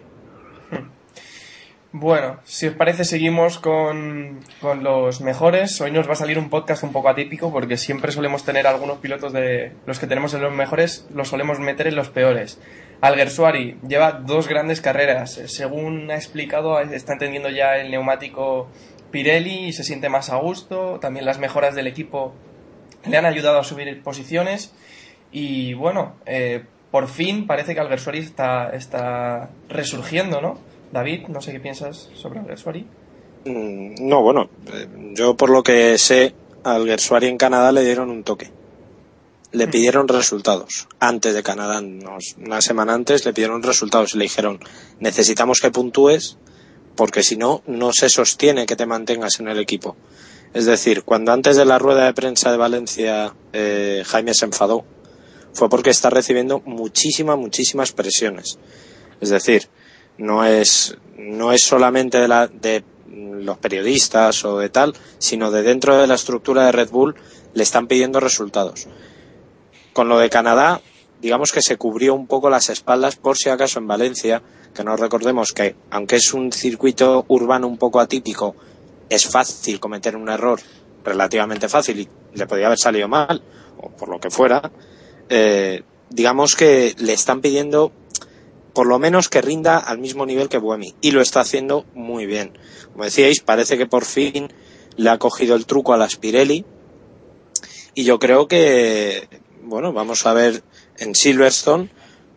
[1.91, 5.81] Bueno, si os parece seguimos con, con los mejores.
[5.81, 8.99] Hoy nos va a salir un podcast un poco atípico porque siempre solemos tener algunos
[8.99, 12.61] pilotos de los que tenemos en los mejores, los solemos meter en los peores.
[13.01, 15.41] Alguersuari lleva dos grandes carreras.
[15.47, 18.69] Según ha explicado, está entendiendo ya el neumático
[19.09, 20.99] Pirelli y se siente más a gusto.
[20.99, 22.35] También las mejoras del equipo
[23.07, 24.71] le han ayudado a subir posiciones.
[25.31, 30.59] Y bueno, eh, por fin parece que Alguersuari está, está resurgiendo, ¿no?
[30.91, 32.85] David, no sé qué piensas sobre Alguersuari.
[33.45, 36.33] Mm, No, bueno, eh, yo por lo que sé,
[36.63, 38.49] al Gersuari en Canadá le dieron un toque.
[39.51, 39.71] Le Mm.
[39.71, 40.87] pidieron resultados.
[40.99, 44.59] Antes de Canadá, una semana antes, le pidieron resultados y le dijeron,
[44.99, 46.37] necesitamos que puntúes
[46.95, 49.95] porque si no, no se sostiene que te mantengas en el equipo.
[50.53, 54.83] Es decir, cuando antes de la rueda de prensa de Valencia eh, Jaime se enfadó,
[55.53, 58.57] fue porque está recibiendo muchísimas, muchísimas presiones.
[59.21, 59.67] Es decir,
[60.17, 65.63] no es, no es solamente de, la, de los periodistas o de tal, sino de
[65.63, 67.15] dentro de la estructura de Red Bull
[67.53, 68.87] le están pidiendo resultados.
[69.93, 70.81] Con lo de Canadá,
[71.21, 74.41] digamos que se cubrió un poco las espaldas por si acaso en Valencia,
[74.73, 78.55] que no recordemos que aunque es un circuito urbano un poco atípico,
[79.09, 80.59] es fácil cometer un error
[81.03, 83.41] relativamente fácil y le podría haber salido mal,
[83.77, 84.71] o por lo que fuera,
[85.29, 87.91] eh, digamos que le están pidiendo
[88.73, 92.25] por lo menos que rinda al mismo nivel que Buemi y lo está haciendo muy
[92.25, 92.57] bien.
[92.91, 94.53] Como decíais, parece que por fin
[94.95, 96.65] le ha cogido el truco a la Spirelli
[97.95, 99.27] y yo creo que
[99.63, 100.63] bueno, vamos a ver
[100.97, 101.89] en Silverstone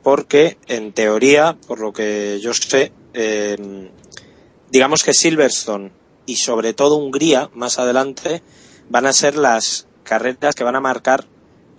[0.02, 3.56] porque en teoría, por lo que yo sé, eh,
[4.70, 5.92] digamos que Silverstone
[6.26, 8.42] y sobre todo Hungría más adelante
[8.88, 11.24] van a ser las carreras que van a marcar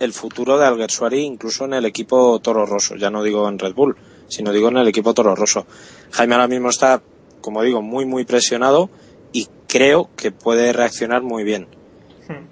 [0.00, 3.74] el futuro de Alguersuari incluso en el equipo Toro Rosso, ya no digo en Red
[3.74, 3.96] Bull,
[4.28, 5.66] sino digo en el equipo Toro Rosso.
[6.10, 7.02] Jaime ahora mismo está,
[7.40, 8.90] como digo, muy muy presionado
[9.32, 11.68] y creo que puede reaccionar muy bien.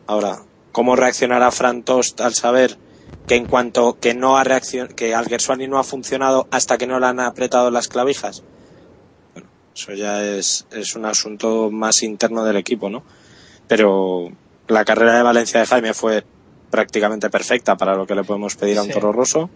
[0.06, 2.78] Ahora, ¿cómo reaccionará Fran Tost al saber
[3.26, 7.00] que en cuanto que no ha reaccion que Alguersuari no ha funcionado hasta que no
[7.00, 8.42] le han apretado las clavijas?
[9.74, 13.02] Eso ya es, es un asunto más interno del equipo, ¿no?
[13.68, 14.30] Pero
[14.68, 16.24] la carrera de Valencia de Jaime fue
[16.70, 18.92] prácticamente perfecta para lo que le podemos pedir a un Sí.
[18.94, 19.50] Toro Rosso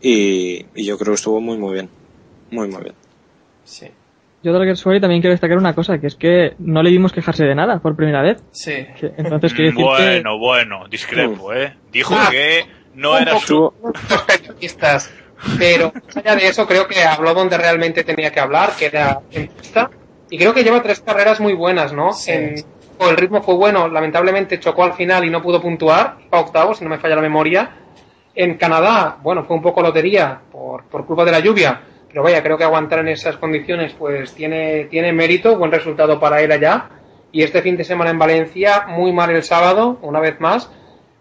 [0.00, 1.88] y, y yo creo que estuvo muy muy bien.
[2.50, 2.94] Muy muy bien.
[3.64, 3.86] Sí.
[4.42, 7.44] Yo de Alguersuari también quiero destacar una cosa, que es que no le vimos quejarse
[7.44, 8.42] de nada por primera vez.
[8.50, 8.72] Sí.
[9.16, 11.74] Entonces decir Bueno, bueno, discrepo, ¿eh?
[11.90, 12.28] Dijo Ah.
[12.30, 13.72] que no era su...
[15.58, 19.20] Pero más allá de eso, creo que habló donde realmente tenía que hablar, que era
[19.30, 19.90] en pista.
[20.30, 22.12] Y creo que lleva tres carreras muy buenas, ¿no?
[22.12, 22.30] Sí.
[22.32, 22.64] En-
[22.98, 26.74] o el ritmo fue bueno, lamentablemente chocó al final y no pudo puntuar, a octavo,
[26.74, 27.70] si no me falla la memoria.
[28.36, 32.40] En Canadá, bueno, fue un poco lotería por, por culpa de la lluvia, pero vaya,
[32.42, 36.88] creo que aguantar en esas condiciones pues tiene, tiene mérito, buen resultado para él allá.
[37.32, 40.70] Y este fin de semana en Valencia, muy mal el sábado, una vez más,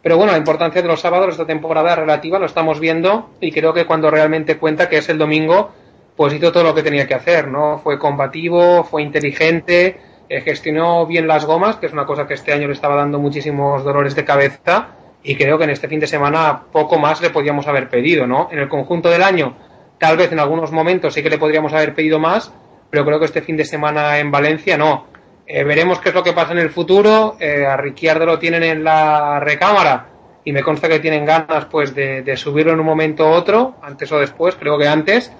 [0.03, 3.73] Pero bueno, la importancia de los sábados esta temporada relativa lo estamos viendo y creo
[3.73, 5.71] que cuando realmente cuenta que es el domingo,
[6.17, 7.79] pues hizo todo lo que tenía que hacer, ¿no?
[7.79, 12.51] Fue combativo, fue inteligente, eh, gestionó bien las gomas, que es una cosa que este
[12.51, 14.89] año le estaba dando muchísimos dolores de cabeza
[15.23, 18.49] y creo que en este fin de semana poco más le podíamos haber pedido, ¿no?
[18.51, 19.55] En el conjunto del año,
[19.99, 22.51] tal vez en algunos momentos sí que le podríamos haber pedido más,
[22.89, 25.07] pero creo que este fin de semana en Valencia no.
[25.55, 27.37] Eh, veremos qué es lo que pasa en el futuro.
[27.39, 30.07] Eh, a Ricciardo lo tienen en la recámara
[30.43, 34.11] y me consta que tienen ganas pues de, subirlo en un momento u otro, antes
[34.11, 35.31] o después, creo que antes.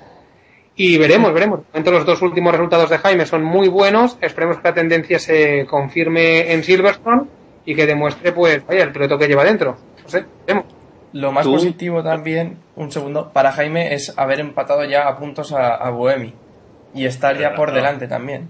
[0.76, 1.62] Y veremos, veremos.
[1.74, 4.20] De los dos últimos resultados de Jaime son muy buenos.
[4.22, 7.24] Esperemos que la tendencia se confirme en Silverstone
[7.66, 9.78] y que demuestre, pues, vaya, el piloto que lleva dentro.
[10.04, 10.66] No sé, veremos.
[11.14, 15.74] Lo más positivo también, un segundo, para Jaime es haber empatado ya a puntos a,
[15.74, 16.36] a Boemi
[16.94, 18.50] y estar ya por delante también.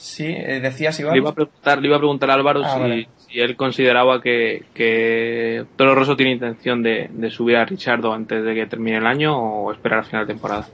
[0.00, 1.12] Sí, eh, decías Iván.
[1.12, 4.64] Le iba a preguntar, le iba a, preguntar a Álvaro ah, si, él consideraba que,
[4.72, 9.36] que Toro Rosso tiene intención de, subir a Richardo antes de que termine el año
[9.38, 10.66] o esperar al final de temporada.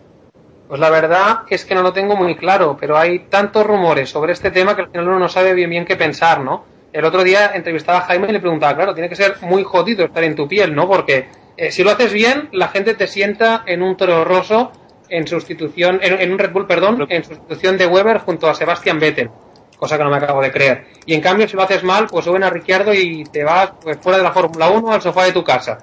[0.68, 4.32] Pues la verdad es que no lo tengo muy claro, pero hay tantos rumores sobre
[4.32, 6.64] este tema que al final uno no sabe bien bien qué pensar, ¿no?
[6.92, 10.04] El otro día entrevistaba a Jaime y le preguntaba, claro, tiene que ser muy jodido
[10.04, 10.86] estar en tu piel, ¿no?
[10.86, 14.70] Porque eh, si lo haces bien, la gente te sienta en un Toro Rosso
[15.08, 19.30] en sustitución, en, un Red Bull, perdón, en sustitución de Weber junto a Sebastian Vettel,
[19.76, 20.86] cosa que no me acabo de creer.
[21.06, 23.98] Y en cambio, si lo haces mal, pues suben a Ricciardo y te vas pues,
[23.98, 25.78] fuera de la Fórmula 1 al sofá de tu casa.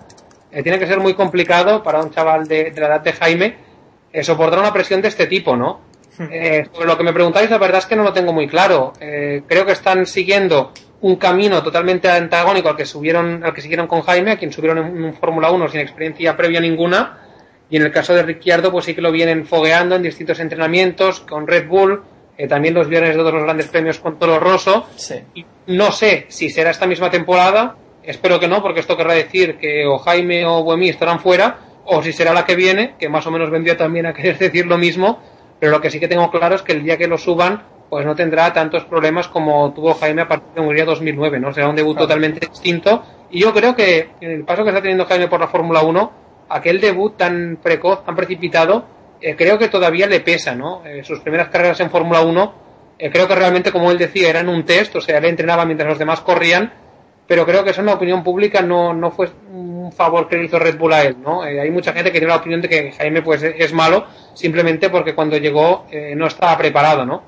[0.52, 3.56] Eh, tiene que ser muy complicado para un chaval de, la edad de Jaime
[4.12, 5.82] eh, soportar una presión de este tipo, ¿no?
[6.18, 6.28] Hmm.
[6.32, 8.94] Eh, sobre lo que me preguntáis, la verdad es que no lo tengo muy claro.
[9.00, 14.02] creo que están siguiendo un camino totalmente antagónico al que subieron, al que siguieron con
[14.04, 17.23] Jaime, a quien subieron en, en Fórmula 1 sin experiencia previa ninguna
[17.70, 21.22] y en el caso de Ricciardo, pues sí que lo vienen fogueando en distintos entrenamientos
[21.22, 22.04] con Red Bull,
[22.38, 24.88] eh, también los viernes de todos los grandes premios con Toro Rosso.
[25.34, 29.58] Y no sé si será esta misma temporada, espero que no, porque esto querrá decir
[29.58, 33.26] que o Jaime o Buemi estarán fuera, o si será la que viene, que más
[33.28, 35.22] o menos vendría también a querer decir lo mismo,
[35.60, 38.06] pero lo que sí que tengo claro es que el día que lo suban, pues
[38.06, 41.54] no tendrá tantos problemas como tuvo Jaime a partir de Hungría 2009, ¿no?
[41.54, 43.04] Será un debut totalmente distinto.
[43.30, 46.80] Y yo creo que el paso que está teniendo Jaime por la Fórmula 1 aquel
[46.80, 48.86] debut tan precoz, tan precipitado,
[49.22, 50.86] eh, creo que todavía le pesa, ¿no?
[50.86, 52.54] Eh, sus primeras carreras en Fórmula 1,
[53.00, 55.88] eh, creo que realmente, como él decía, eran un test, o sea, él entrenaba mientras
[55.88, 56.74] los demás corrían,
[57.26, 60.46] pero creo que eso en la opinión pública no, no fue un favor que le
[60.46, 61.42] hizo Red Bull a él, ¿no?
[61.42, 65.16] hay mucha gente que tiene la opinión de que Jaime pues es malo simplemente porque
[65.16, 67.24] cuando llegó no estaba preparado, ¿no?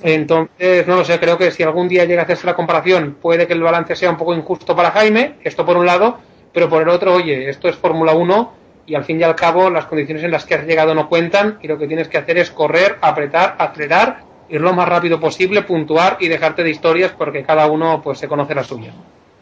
[0.00, 3.46] Entonces, no lo sé, creo que si algún día llega a hacerse la comparación, puede
[3.46, 6.18] que el balance sea un poco injusto para Jaime, esto por un lado,
[6.52, 8.52] pero por el otro, oye, esto es Fórmula 1
[8.86, 11.58] y al fin y al cabo las condiciones en las que has llegado no cuentan
[11.62, 15.62] y lo que tienes que hacer es correr, apretar, acelerar, ir lo más rápido posible,
[15.62, 18.92] puntuar y dejarte de historias porque cada uno pues se conoce la suya.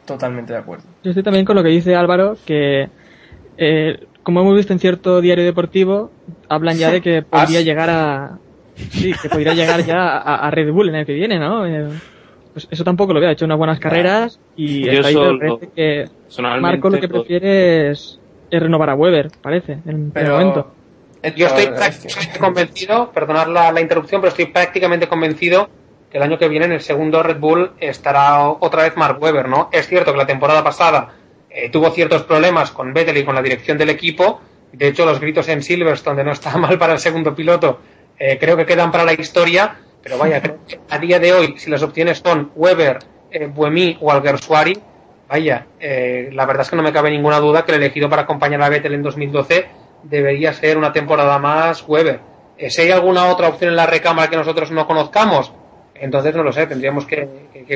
[0.07, 0.85] Totalmente de acuerdo.
[1.03, 2.89] Yo estoy también con lo que dice Álvaro, que
[3.57, 6.11] eh, como hemos visto en cierto diario deportivo,
[6.49, 8.39] hablan ya de que podría llegar a...
[8.77, 11.67] Sí, que podría llegar ya a, Red Bull en el que viene, ¿no?
[11.67, 11.91] Eh,
[12.67, 15.17] pues eso tampoco lo veo, ha hecho unas buenas carreras y está ahí
[15.75, 16.09] que
[16.61, 18.19] Marco lo que prefiere es
[18.51, 20.73] es renovar a Weber, parece, en el momento.
[21.37, 25.69] Yo estoy prácticamente convencido, perdonad la, interrupción, pero estoy prácticamente convencido
[26.11, 29.49] que el año que viene en el segundo Red Bull estará otra vez Mark Webber,
[29.49, 29.69] ¿no?
[29.71, 31.15] Es cierto que la temporada pasada
[31.49, 34.41] eh, tuvo ciertos problemas con Vettel y con la dirección del equipo.
[34.73, 37.79] De hecho, los gritos en Silverstone de no está mal para el segundo piloto
[38.23, 39.79] eh, creo que quedan para la historia.
[40.03, 40.43] Pero vaya,
[40.89, 42.99] a día de hoy, si las opciones son Weber,
[43.31, 44.79] eh, Buemi o Alguersuari,
[45.29, 48.23] vaya, eh, la verdad es que no me cabe ninguna duda que el elegido para
[48.23, 49.67] acompañar a Vettel en 2012
[50.03, 52.21] debería ser una temporada más Weber.
[52.57, 55.53] Eh, si hay alguna otra opción en la recámara que nosotros no conozcamos,
[55.95, 57.29] entonces no lo sé, tendríamos que,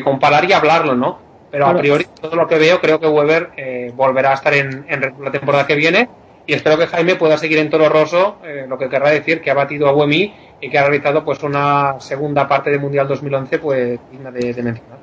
[0.02, 1.18] comparar y hablarlo, ¿no?
[1.50, 4.84] Pero a priori, todo lo que veo, creo que Weber eh, volverá a estar en,
[5.20, 6.08] la temporada que viene
[6.46, 9.54] y espero que Jaime pueda seguir en Toro Rosso, lo que querrá decir que ha
[9.54, 10.34] batido a Buemi
[10.64, 14.98] y que ha realizado pues una segunda parte de Mundial 2011 pues digna de mencionar.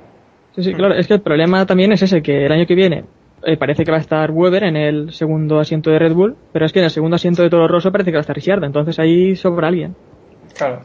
[0.56, 0.96] Sí, sí, claro.
[0.96, 3.06] Es que el problema también es ese, que el año que viene
[3.44, 6.66] eh, parece que va a estar Weber en el segundo asiento de Red Bull, pero
[6.66, 8.66] es que en el segundo asiento de Toro Rosso parece que va a estar Ricciardo,
[8.66, 9.96] entonces ahí sobra alguien.
[10.58, 10.82] Claro.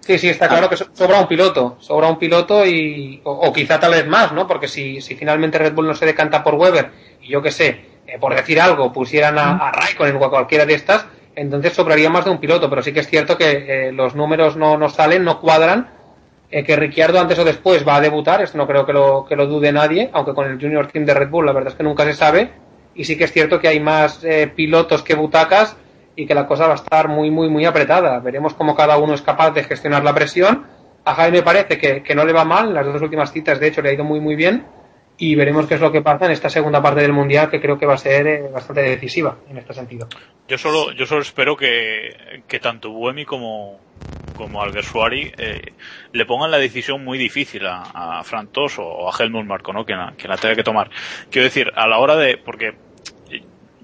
[0.00, 3.90] Sí, sí, está claro que sobra un piloto, sobra un piloto y, o, quizá tal
[3.90, 4.46] vez más, ¿no?
[4.46, 6.90] Porque si, si finalmente Red Bull no se decanta por Weber
[7.22, 10.64] y yo qué sé, eh, por decir algo, pusieran a, a Raikkonen o a cualquiera
[10.64, 13.92] de estas, entonces sobraría más de un piloto, pero sí que es cierto que eh,
[13.92, 15.90] los números no, no salen, no cuadran
[16.50, 19.36] eh, que Ricciardo antes o después va a debutar, esto no creo que lo, que
[19.36, 21.82] lo dude nadie, aunque con el Junior Team de Red Bull la verdad es que
[21.82, 22.52] nunca se sabe,
[22.94, 25.76] y sí que es cierto que hay más eh, pilotos que butacas
[26.14, 28.18] y que la cosa va a estar muy, muy, muy apretada.
[28.20, 30.64] Veremos cómo cada uno es capaz de gestionar la presión.
[31.04, 33.82] A Jaime parece que, que no le va mal, las dos últimas citas de hecho
[33.82, 34.64] le ha ido muy, muy bien,
[35.18, 37.78] y veremos qué es lo que pasa en esta segunda parte del mundial que creo
[37.78, 40.08] que va a ser eh, bastante decisiva en este sentido.
[40.48, 43.80] Yo solo, yo solo espero que, que tanto Buemi como,
[44.36, 45.72] como Alguersuari eh,
[46.12, 49.84] le pongan la decisión muy difícil a, a Fran Tos o a Helmut Marco, ¿no?
[49.84, 50.90] Que que la tenga que tomar.
[51.30, 52.74] Quiero decir, a la hora de, porque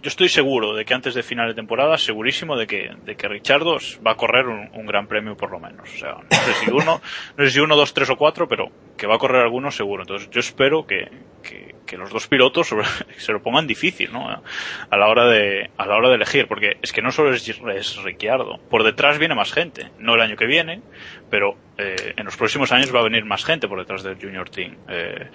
[0.02, 3.28] yo estoy seguro de que antes de final de temporada, segurísimo de que, de que
[3.28, 5.88] Richardos va a correr un, un, gran premio por lo menos.
[5.94, 7.00] O sea, no sé si uno,
[7.36, 10.02] no sé si uno, dos, tres o cuatro, pero que va a correr alguno seguro.
[10.02, 11.08] Entonces yo espero que,
[11.44, 12.84] que, que los dos pilotos sobre,
[13.16, 14.28] se lo pongan difícil, ¿no?
[14.28, 17.48] A la hora de, a la hora de elegir, porque es que no solo es,
[17.48, 19.92] es Ricciardo, por detrás viene más gente.
[20.00, 20.82] No el año que viene,
[21.30, 24.50] pero eh, en los próximos años va a venir más gente por detrás del Junior
[24.50, 24.78] Team.
[24.88, 25.30] Eh,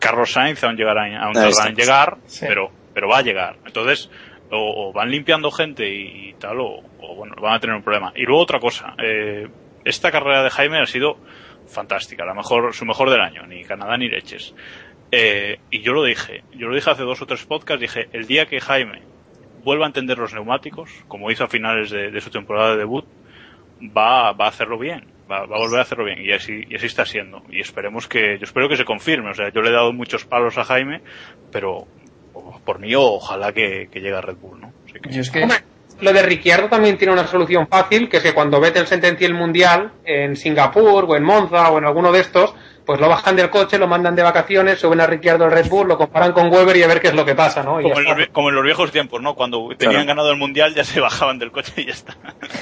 [0.00, 2.46] Carlos Sainz aún llegará, aún tardará en llegar, sí.
[2.48, 3.58] pero pero va a llegar.
[3.66, 4.10] Entonces,
[4.50, 6.82] o, o van limpiando gente y, tal, o,
[7.14, 8.10] bueno, van a tener un problema.
[8.16, 9.48] Y luego otra cosa, eh,
[9.84, 11.18] esta carrera de Jaime ha sido
[11.66, 14.54] fantástica, la mejor, su mejor del año, ni Canadá ni leches.
[15.12, 18.26] Eh, y yo lo dije, yo lo dije hace dos o tres podcasts, dije, el
[18.26, 19.02] día que Jaime
[19.62, 23.04] vuelva a entender los neumáticos, como hizo a finales de, su temporada de debut,
[23.94, 25.12] va, va a hacerlo bien.
[25.30, 28.06] Va, va, a volver a hacerlo bien y así, y así está siendo y esperemos
[28.06, 30.62] que yo espero que se confirme o sea yo le he dado muchos palos a
[30.62, 31.02] Jaime
[31.50, 31.88] pero
[32.66, 34.72] por mí ojalá que, que llegue a Red Bull, ¿no?
[34.84, 35.20] Así que...
[35.20, 35.42] es que...
[35.42, 35.58] Hombre,
[36.00, 39.32] lo de Ricciardo también tiene una solución fácil, que es que cuando Vettel sentencie el
[39.32, 43.50] Mundial en Singapur o en Monza o en alguno de estos, pues lo bajan del
[43.50, 46.76] coche, lo mandan de vacaciones, suben a Ricciardo al Red Bull, lo comparan con Weber
[46.76, 47.80] y a ver qué es lo que pasa, ¿no?
[47.82, 49.34] Como en, los, como, en los, viejos tiempos, ¿no?
[49.34, 50.06] Cuando tenían claro.
[50.06, 52.16] ganado el Mundial ya se bajaban del coche y ya está.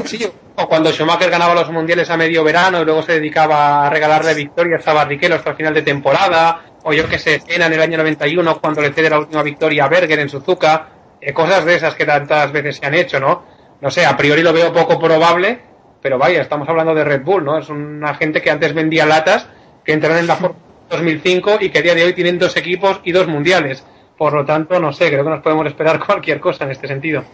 [0.05, 3.91] Sí, o cuando Schumacher ganaba los Mundiales a medio verano y luego se dedicaba a
[3.91, 7.73] regalarle victorias a Barrichello hasta el final de temporada, o yo que sé, Cena en
[7.73, 10.89] el año 91 cuando le cede la última victoria a Berger en Suzuka,
[11.21, 13.45] eh, cosas de esas que tantas veces se han hecho, ¿no?
[13.81, 15.61] No sé, a priori lo veo poco probable,
[16.03, 17.59] pero vaya, estamos hablando de Red Bull, ¿no?
[17.59, 19.49] Es una gente que antes vendía latas,
[19.85, 23.01] que entraron en la Fórmula 2005 y que a día de hoy tienen dos equipos
[23.05, 23.85] y dos mundiales.
[24.19, 27.25] Por lo tanto, no sé, creo que nos podemos esperar cualquier cosa en este sentido.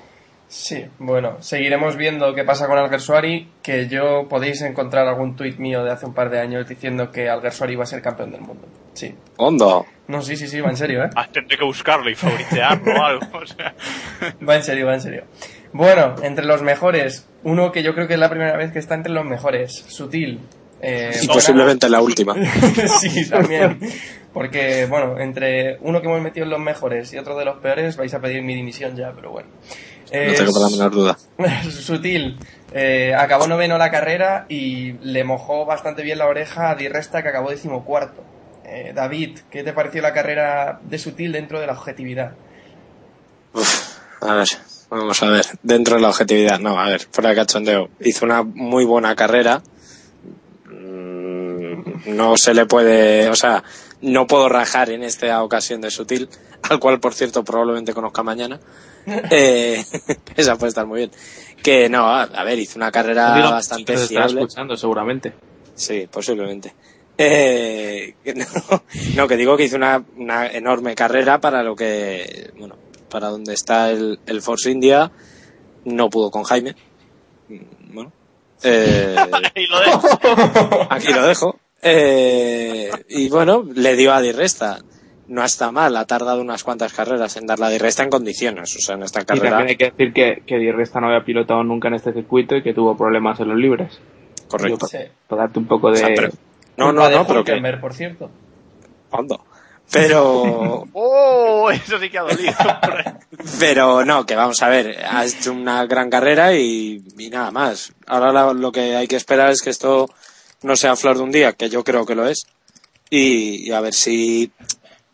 [0.46, 5.84] Sí, bueno, seguiremos viendo qué pasa con Alguersuari, que yo podéis encontrar algún tuit mío
[5.84, 8.66] de hace un par de años diciendo que Alguersuari va a ser campeón del mundo.
[8.94, 9.14] Sí.
[9.36, 9.82] ¿Onda?
[10.08, 11.10] No, sí, sí, sí, va en serio, ¿eh?
[11.14, 13.26] Ah, tendré que buscarlo y favoritearlo o algo.
[13.38, 13.74] O sea.
[14.48, 15.24] Va en serio, va en serio.
[15.72, 18.96] Bueno, entre los mejores, uno que yo creo que es la primera vez que está
[18.96, 20.40] entre los mejores, Sutil.
[20.82, 22.34] Eh, y posiblemente la última.
[23.00, 23.78] sí, también.
[24.32, 27.96] Porque, bueno, entre uno que hemos metido en los mejores y otro de los peores,
[27.96, 29.48] vais a pedir mi dimisión ya, pero bueno.
[30.10, 31.18] Eh, no tengo la menor duda.
[31.70, 32.38] Sutil.
[32.72, 37.22] Eh, acabó noveno la carrera y le mojó bastante bien la oreja a Di Resta,
[37.22, 38.24] que acabó decimocuarto.
[38.72, 42.34] Eh, David, ¿qué te pareció la carrera de Sutil dentro de la objetividad?
[43.52, 44.46] Uf, a ver,
[44.88, 45.44] vamos a ver.
[45.64, 47.88] Dentro de la objetividad, no, a ver, fuera de cachondeo.
[47.98, 49.60] Hizo una muy buena carrera.
[52.06, 53.64] No se le puede, o sea,
[54.02, 56.28] no puedo rajar en esta ocasión de Sutil,
[56.62, 58.60] al cual, por cierto, probablemente conozca mañana.
[59.30, 59.84] eh,
[60.36, 61.10] esa puede estar muy bien.
[61.60, 64.42] Que no, a, a ver, hizo una carrera bastante se estará fiable.
[64.42, 65.34] escuchando seguramente.
[65.74, 66.72] Sí, posiblemente.
[67.18, 68.44] Eh, que no,
[69.16, 72.76] no, que digo que hizo una, una, enorme carrera para lo que, bueno,
[73.10, 75.10] para donde está el, el Force India.
[75.84, 76.74] No pudo con Jaime.
[77.92, 78.12] Bueno.
[78.62, 79.16] Eh,
[79.54, 80.08] Ahí lo dejo.
[80.90, 81.58] aquí lo dejo.
[81.82, 84.78] Eh, y bueno, le dio a Di Resta.
[85.28, 88.74] No está mal, ha tardado unas cuantas carreras en dar la Di Resta en condiciones.
[88.76, 89.50] O sea, en esta Y carrera.
[89.50, 92.56] también hay que decir que, que Di Resta no había pilotado nunca en este circuito
[92.56, 94.00] y que tuvo problemas en los libres.
[94.48, 94.86] Correcto.
[94.86, 94.98] Sí.
[95.28, 95.94] Para darte un poco de...
[95.94, 96.30] O sea, pero-
[96.86, 97.78] no, no, de no, pero que.
[97.80, 98.30] Por cierto.
[99.10, 99.44] Hondo.
[99.92, 101.70] Pero, ¡Oh!
[101.72, 102.52] Eso sí que ha dolido.
[103.58, 107.92] pero no, que vamos a ver, ha hecho una gran carrera y, y nada más.
[108.06, 110.08] Ahora la- lo que hay que esperar es que esto
[110.62, 112.46] no sea flor de un día, que yo creo que lo es,
[113.08, 114.52] y, y a ver si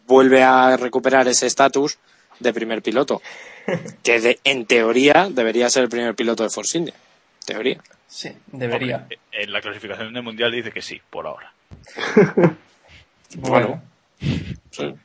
[0.06, 1.98] vuelve a recuperar ese estatus
[2.40, 3.22] de primer piloto,
[4.02, 6.94] que de- en teoría debería ser el primer piloto de Force India.
[7.46, 7.80] Teoría.
[8.08, 8.96] Sí, debería.
[8.98, 11.52] Hombre, en la clasificación del mundial dice que sí, por ahora.
[13.38, 13.82] Bueno.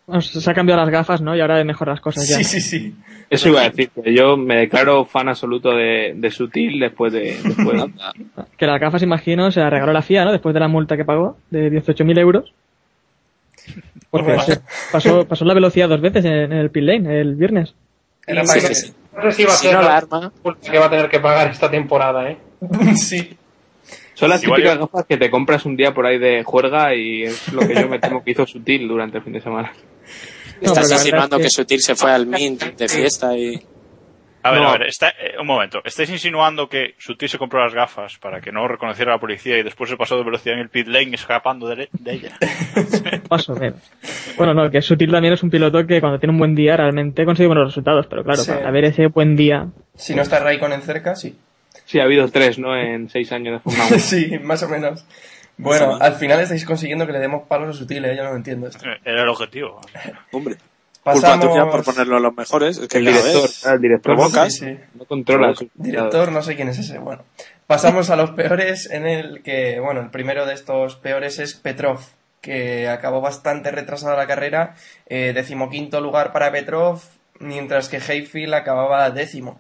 [0.06, 1.36] Bueno, Se ha cambiado las gafas, ¿no?
[1.36, 2.38] Y ahora ve mejor las cosas ya.
[2.38, 2.96] Sí, sí, sí.
[3.30, 7.38] Eso iba a decir, que yo me declaro fan absoluto de, de Sutil después de...
[7.44, 7.92] Después de-
[8.58, 10.32] Que las gafas, imagino, se las regaló la FIA, ¿no?
[10.32, 12.54] Después de la multa que pagó, de 18.000 euros.
[14.10, 17.74] Porque se pasó, pasó la velocidad dos veces en, en el pit lane, el viernes.
[18.28, 18.94] Era para sí, sí.
[19.16, 20.90] No sé si va a Si ser no la la arma, multa que va a
[20.90, 22.38] tener que pagar esta temporada, ¿eh?
[22.96, 23.38] sí.
[24.14, 26.94] Son las Igual típicas yo- gafas que te compras un día por ahí de juerga
[26.96, 29.72] y es lo que yo me temo que hizo Sutil durante el fin de semana.
[30.62, 33.60] No, estás insinuando que Sutil se fue al Mint de fiesta y.
[34.44, 34.70] A ver, No.
[34.70, 35.82] a ver, está, eh, un momento.
[35.84, 39.58] ¿Estáis insinuando que Sutil se compró las gafas para que no reconociera a la policía
[39.58, 42.38] y después se pasó de velocidad en el pit lane escapando de, de ella?
[43.30, 43.80] Más o menos.
[44.38, 47.24] Bueno, no, que Sutil también es un piloto que cuando tiene un buen día realmente
[47.26, 48.52] consigue buenos resultados, pero claro, Sí.
[48.52, 51.36] para ver ese buen día, Si no está Raikkonen cerca, sí.
[51.92, 52.74] Sí, ha habido tres, ¿no?
[52.78, 54.00] En seis años de Fórmula 1.
[54.00, 55.04] sí, más o menos.
[55.58, 58.16] Bueno, al final estáis consiguiendo que le demos palos a Sutil, ¿eh?
[58.16, 58.86] yo no lo entiendo esto.
[58.90, 59.82] Eh, Era el objetivo.
[60.32, 60.56] Hombre,
[61.04, 61.46] Pasamos...
[61.46, 62.78] culpa tuya por ponerlo en los mejores.
[62.78, 64.54] Es que El director, vez el director provocas.
[64.56, 64.78] Sí, sí.
[64.96, 65.54] no controla.
[65.54, 66.98] sus Director, no sé quién es ese.
[67.00, 67.24] Bueno,
[67.68, 72.00] pasamos a los peores, en el que, bueno, el primero de estos peores es Petrov,
[72.40, 74.76] que acabó bastante retrasada la carrera,
[75.08, 77.02] eh, decimoquinto lugar para Petrov,
[77.40, 79.60] mientras que Hayfield acababa décimo.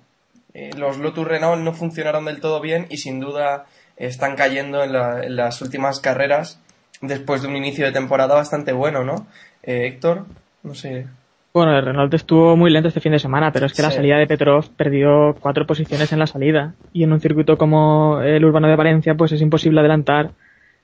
[0.53, 3.65] Eh, los Lotus Renault no funcionaron del todo bien y sin duda
[3.97, 6.59] están cayendo en, la- en las últimas carreras
[7.01, 9.27] después de un inicio de temporada bastante bueno, ¿no?
[9.63, 10.25] Eh, Héctor,
[10.63, 11.07] no sé.
[11.53, 14.17] Bueno, el Renault estuvo muy lento este fin de semana, pero es que la salida
[14.17, 16.73] de Petrov perdió cuatro posiciones en la salida.
[16.93, 20.31] Y en un circuito como el urbano de Valencia, pues es imposible adelantar.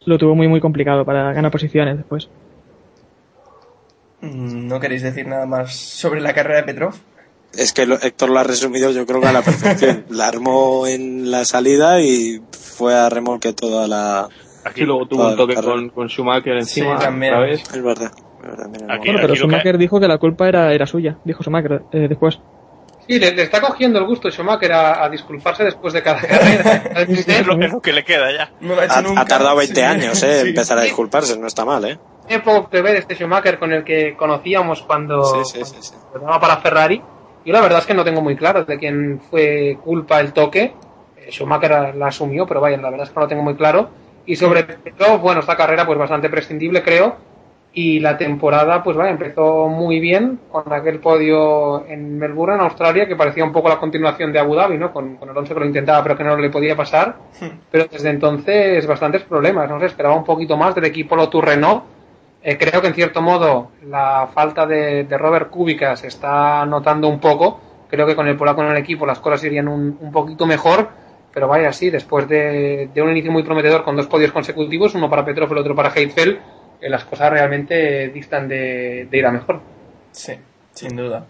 [0.05, 2.29] Lo tuvo muy, muy complicado para ganar posiciones después.
[4.21, 6.95] Mm, ¿No queréis decir nada más sobre la carrera de Petrov?
[7.57, 10.05] Es que lo- Héctor lo ha resumido yo creo que a la perfección.
[10.09, 14.27] la armó en la salida y fue a remolque toda la...
[14.63, 17.33] Aquí, Y luego tuvo un toque con, con Schumacher encima Sí, también.
[17.43, 18.11] Es verdad.
[18.13, 21.17] es verdad, mira, Aquí- Bueno, pero que- Schumacher dijo que la culpa era, era suya,
[21.23, 22.39] dijo Schumacher eh, después.
[23.07, 26.83] Sí, le, le está cogiendo el gusto Schumacher a, a disculparse después de cada carrera.
[27.07, 28.51] es lo, que le queda ya.
[28.59, 29.21] No lo ha hecho Ha, nunca.
[29.21, 29.81] ha tardado 20 Sí.
[29.81, 30.41] años, ¿eh?
[30.41, 30.49] Sí.
[30.49, 31.97] Empezar a disculparse, no está mal, ¿eh?
[32.27, 35.93] Tiene poco que ver este Schumacher con el que conocíamos cuando, Sí, sí, sí, sí.
[36.11, 37.01] cuando para Ferrari.
[37.47, 40.73] Yo la verdad es que no tengo muy claro de quién fue culpa el toque.
[41.15, 43.89] Eh, Schumacher la asumió, pero vaya, la verdad es que no lo tengo muy claro.
[44.25, 47.15] Y sobre Petrov, bueno, esta carrera pues bastante prescindible creo.
[47.71, 53.07] Y la temporada, pues vaya, empezó muy bien con aquel podio en Melbourne, en Australia,
[53.07, 54.91] que parecía un poco la continuación de Abu Dhabi, ¿no?
[54.91, 57.15] Con, con Alonso que lo intentaba, pero que no le podía pasar.
[57.71, 59.69] Pero desde entonces, bastantes problemas.
[59.69, 61.83] No sé, esperaba un poquito más del equipo Lotus Renault.
[62.47, 67.19] Eh, creo que en cierto modo la falta de, Robert Kubica se está notando un
[67.19, 67.59] poco.
[67.89, 70.87] Creo que con el polaco en el equipo las cosas irían un, un poquito mejor.
[71.33, 75.25] Pero vaya, sí, después de, un inicio muy prometedor con dos podios consecutivos, uno para
[75.25, 76.39] Petrov y el otro para Heidfeld,
[76.79, 79.59] eh, las cosas realmente distan de ir a mejor.
[80.13, 80.39] Sí,
[80.71, 81.27] sin duda.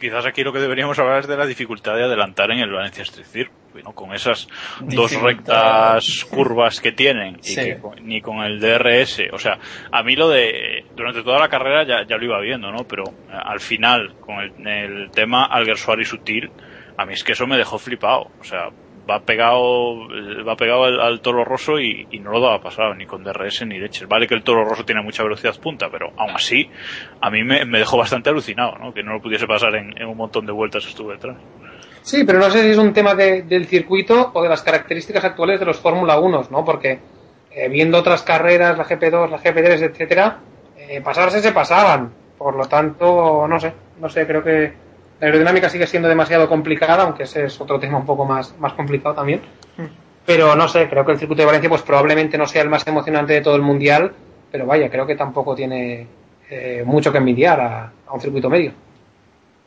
[0.00, 3.02] Quizás aquí lo que deberíamos hablar es de la dificultad de adelantar en el Valencia
[3.02, 3.92] Street Circuit, ¿no?
[3.92, 4.46] Con esas
[4.80, 7.64] dos rectas curvas que tienen y Sí.
[7.64, 9.28] que con- ni con el DRS.
[9.32, 9.58] O sea,
[9.90, 12.84] a mí lo de durante toda la carrera ya, ya lo iba viendo, ¿no?
[12.86, 16.50] Pero eh, al final, con el, el tema Alguersuari Sutil,
[16.96, 18.30] a mí es que eso me dejó flipado.
[18.40, 18.68] O sea,
[19.08, 20.08] va pegado,
[20.46, 24.08] va pegado al, Toro Rosso y, no lo daba pasado ni con DRS ni leches.
[24.08, 26.68] Vale que el Toro Rosso tiene mucha velocidad punta, pero aún así
[27.20, 28.92] a mí me, dejó bastante alucinado, ¿no?
[28.92, 31.36] Que no lo pudiese pasar en, en un montón de vueltas estuve detrás.
[32.02, 35.24] Sí, pero no sé si es un tema de- del circuito o de las características
[35.24, 36.64] actuales de los Fórmula 1, ¿no?
[36.64, 37.00] Porque
[37.50, 40.38] eh, viendo otras carreras, la GP2, la GP3, etcétera,
[40.76, 42.12] eh, pasarse se pasaban.
[42.36, 44.72] Por lo tanto, no sé, no sé, creo que
[45.20, 48.72] la aerodinámica sigue siendo demasiado complicada, aunque ese es otro tema un poco más, más
[48.74, 49.40] complicado también.
[50.24, 52.86] Pero no sé, creo que el circuito de Valencia pues probablemente no sea el más
[52.86, 54.12] emocionante de todo el mundial,
[54.50, 56.06] pero vaya, creo que tampoco tiene
[56.50, 58.72] eh, mucho que envidiar a, a un circuito medio.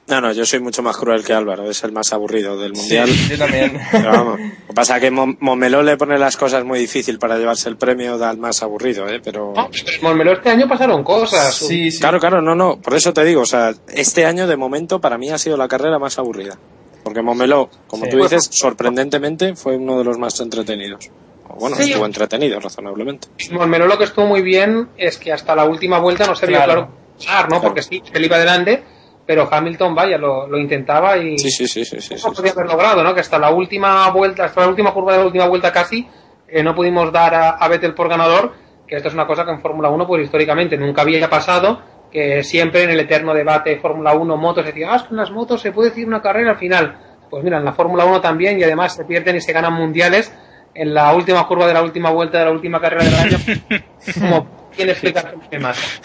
[0.07, 3.07] No, no, yo soy mucho más cruel que Álvaro, es el más aburrido del mundial.
[3.07, 3.79] Sí, yo también.
[3.91, 7.17] Pero vamos, lo que pasa es que Mon- Momeló le pone las cosas muy difícil
[7.19, 9.21] para llevarse el premio al más aburrido, ¿eh?
[9.23, 9.53] Pero...
[10.01, 11.55] Montmeló este año pasaron cosas.
[11.55, 11.99] Sí, sí.
[11.99, 15.17] Claro, claro, no, no, por eso te digo, o sea, este año de momento para
[15.17, 16.57] mí ha sido la carrera más aburrida.
[17.03, 18.11] Porque Momeló, como Sí.
[18.11, 21.09] tú dices, sorprendentemente fue uno de los más entretenidos.
[21.47, 21.83] O bueno, Sí.
[21.91, 23.27] estuvo entretenido razonablemente.
[23.51, 26.57] Montmeló lo que estuvo muy bien es que hasta la última vuelta no se vio
[26.57, 26.73] Claro.
[26.73, 27.61] claro, pasar, ¿no?
[27.61, 28.83] Porque sí, él iba adelante,
[29.31, 32.51] pero Hamilton, vaya, lo, lo intentaba y Sí, sí, sí, sí, sí, sí, no podía
[32.51, 33.13] haber logrado, ¿no?
[33.13, 36.05] Que hasta la última vuelta, hasta la última curva de la última vuelta casi,
[36.49, 38.51] eh, no pudimos dar a, a Vettel por ganador,
[38.85, 42.43] que esto es una cosa que en Fórmula 1, pues históricamente nunca había pasado, que
[42.43, 45.61] siempre en el eterno debate Fórmula 1 motos decía, ah, es que en las motos
[45.61, 46.97] se puede decir una carrera al final.
[47.29, 50.37] Pues mira, en la Fórmula 1 también, y además se pierden y se ganan mundiales
[50.73, 53.37] en la última curva de la última vuelta de la última carrera del año.
[54.19, 56.01] como quién explica qué más.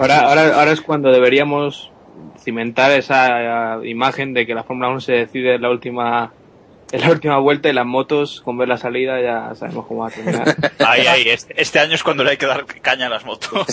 [0.00, 1.92] Ahora, ahora, ahora es cuando deberíamos
[2.38, 6.32] cimentar esa eh, imagen de que la Fórmula 1 se decide en la última
[6.92, 10.08] en la última vuelta y las motos con ver la salida ya sabemos cómo va
[10.08, 10.56] a terminar.
[10.84, 13.52] Ahí, ahí, este, este año es cuando le hay que dar caña a las motos.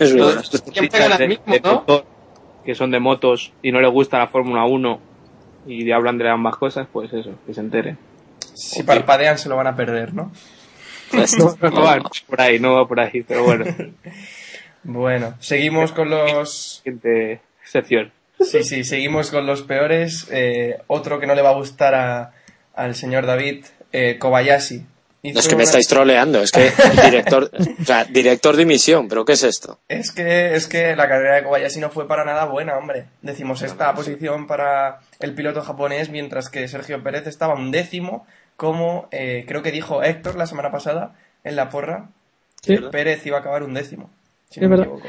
[0.00, 1.74] Es cositas gana de, mismo, de ¿no?
[1.74, 2.04] motor
[2.64, 5.00] que son de motos y no les gusta la Fórmula 1
[5.66, 7.98] y hablan de ambas cosas, pues eso, que se enteren.
[8.54, 10.32] Si parpadean se lo van a perder, ¿no?
[11.12, 13.64] No, no va por ahí, no va por ahí, pero bueno,
[14.84, 16.76] Bueno, seguimos con los...
[16.84, 18.12] siguiente sección.
[18.40, 20.26] Sí, sí, seguimos con los peores.
[20.30, 22.32] Eh, otro que no le va a gustar a-
[22.74, 24.84] al señor David, eh, Kobayashi.
[25.22, 26.70] No es que me estáis troleando, es que
[27.04, 29.78] director, o sea, director de emisión, pero ¿qué es esto?
[29.88, 33.06] Es que, es que la carrera de Kobayashi no fue para nada buena, hombre.
[33.22, 38.26] Decimos esta posición para el piloto japonés, mientras que Sergio Pérez estaba un décimo,
[38.56, 42.08] como eh, creo que dijo Héctor la semana pasada en la porra,
[42.62, 42.76] Sí.
[42.76, 44.10] que Pérez iba a acabar un décimo.
[44.50, 44.86] Si no es me verdad.
[44.94, 45.08] equivoco.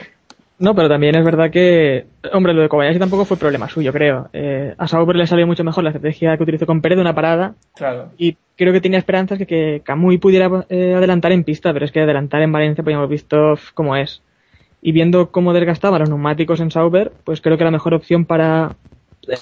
[0.58, 4.30] No, pero también es verdad que, hombre, lo de Kobayashi tampoco fue problema suyo, creo.
[4.32, 7.14] Eh, a Sauber le salió mucho mejor la estrategia que utilizó con Pérez de una
[7.14, 8.12] parada Claro.
[8.18, 11.92] y creo que tenía esperanzas que, que Kamui pudiera eh, adelantar en pista, pero es
[11.92, 14.22] que adelantar en Valencia pues ya hemos visto cómo es.
[14.82, 18.78] Y viendo cómo desgastaba los neumáticos en Sauber, pues creo que la mejor opción para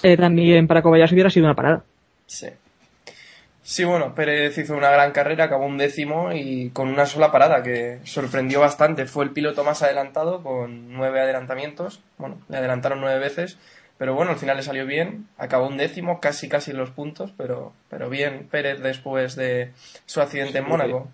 [0.02, 1.84] eh, también para Kobayashi hubiera sido una parada.
[2.26, 2.48] Sí.
[3.66, 7.62] Sí, bueno, Pérez hizo una gran carrera, acabó un décimo y con una sola parada
[7.62, 9.06] que sorprendió bastante.
[9.06, 12.02] Fue el piloto más adelantado con nueve adelantamientos.
[12.18, 13.58] Bueno, le adelantaron nueve veces,
[13.96, 15.28] pero bueno, al final le salió bien.
[15.38, 19.70] Acabó un décimo, casi casi en los puntos, pero, pero bien Pérez después de
[20.04, 20.68] su accidente en.
[20.68, 21.08] Mónaco.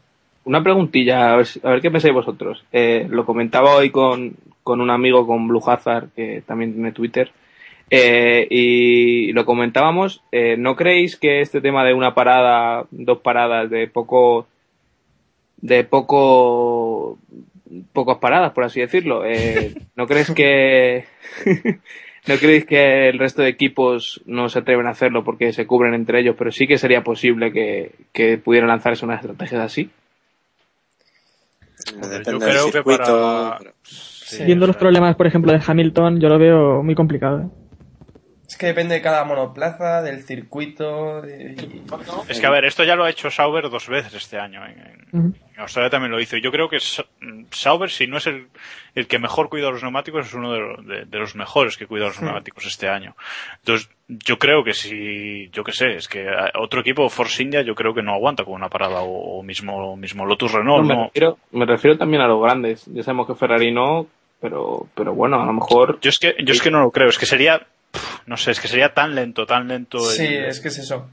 [0.44, 2.64] Una preguntilla, a ver, si- a ver qué pensáis vosotros.
[2.72, 4.34] Eh, lo comentaba hoy con,
[4.64, 7.30] con un amigo, con Blue Hazard, que también tiene Twitter,
[7.90, 10.22] eh, y lo comentábamos.
[10.32, 14.46] Eh, ¿No creéis que este tema de una parada, dos paradas, de poco,
[15.60, 17.18] de poco,
[17.92, 21.04] pocas paradas, por así decirlo, eh, ¿no crees que,
[22.26, 25.94] no creéis que el resto de equipos no se atreven a hacerlo porque se cubren
[25.94, 29.90] entre ellos, pero sí que sería posible que, que pudieran lanzarse unas estrategias así?
[32.00, 33.58] Yo Depende del creo que circuito, para...
[33.58, 37.50] pero- Sí, Viendo o los problemas, por ejemplo, de Hamilton, yo lo veo muy complicado.
[38.60, 38.60] ¿Eh?
[38.60, 41.22] Que depende de cada monoplaza, del circuito.
[41.22, 41.82] de- y-
[42.28, 44.64] Es que a ver, esto ya lo ha hecho Sauber dos veces este año.
[44.66, 45.34] En, en- Ujú.
[45.54, 46.36] en Australia también lo hizo.
[46.36, 47.04] Y Yo creo que Sa-
[47.50, 48.46] Sauber, si no es el,
[48.94, 51.86] el que mejor cuida los neumáticos, es uno de, lo- de- de los mejores que
[51.86, 53.16] cuida los neumáticos este año.
[53.58, 57.62] Entonces, yo creo que si, yo qué sé, es que a- otro equipo, Force India,
[57.62, 60.88] yo creo que no aguanta con una parada o, o mismo, mismo Lotus Renault, No,
[60.88, 61.04] me, no.
[61.06, 62.84] refiero, me refiero también a los grandes.
[62.86, 64.06] Ya sabemos que Ferrari no,
[64.40, 65.98] pero, pero bueno, a lo mejor.
[66.00, 67.66] Yo es que, yo es que no lo creo, es que sería,
[68.26, 71.08] no sé, es que sería tan lento, tan lento el, Sí, es que es eso.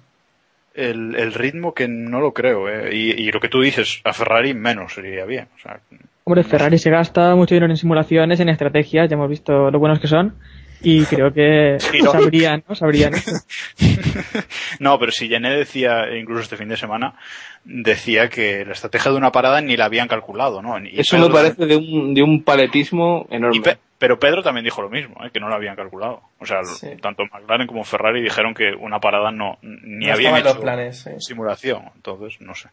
[0.76, 2.96] el, el ritmo que no lo creo, eh.
[2.96, 5.80] y, y lo que tú dices, a Ferrari menos sería bien, o sea,
[6.24, 10.00] Hombre, Ferrari se gasta mucho dinero en simulaciones, en estrategias, ya hemos visto lo buenos
[10.00, 10.36] que son.
[10.90, 12.12] Y creo que Sí, ¿no?
[12.14, 12.76] sabrían, ¿no?
[12.76, 13.14] Sabrían.
[14.80, 17.16] No, pero si Jané decía, incluso este fin de semana,
[17.66, 20.80] decía que la estrategia de una parada ni la habían calculado, ¿no?
[20.80, 23.62] Y Eso Pedro me parece de un, de un paletismo enorme.
[23.62, 25.32] Pe- pero Pedro también dijo lo mismo, ¿eh?
[25.34, 26.22] que no lo habían calculado.
[26.40, 26.90] O sea, Sí.
[27.02, 31.00] tanto McLaren como Ferrari dijeron que una parada no, ni No habían hecho los planes,
[31.00, 31.10] sí.
[31.20, 31.84] simulación.
[31.96, 32.70] Entonces, no sé.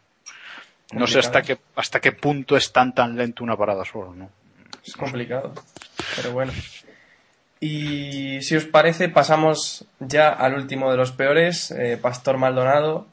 [0.93, 4.29] No sé hasta qué, hasta qué punto es tan tan lento una parada solo, ¿no?
[4.85, 5.51] Es complicado.
[6.15, 6.51] Pero bueno.
[7.69, 13.07] Y si os parece, pasamos ya al último de los peores, eh, Pastor Maldonado.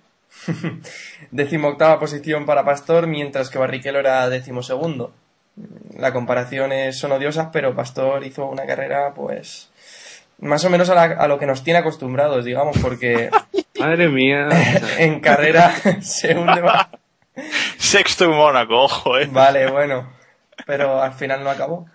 [1.30, 5.12] Décimo octava posición para Pastor, mientras que Barrichello era décimo segundo.
[5.96, 9.70] La comparación es, son odiosas, pero Pastor hizo una carrera, pues,
[10.38, 13.30] más o menos a, la- a lo que nos tiene acostumbrados, digamos, porque
[13.78, 14.48] Madre mía.
[14.98, 15.72] en carrera
[16.02, 16.88] se hunde más.
[17.78, 19.28] Sexto en Mónaco, ojo, ¿eh?
[19.30, 20.12] Vale, bueno.
[20.66, 21.86] Pero al final no acabó.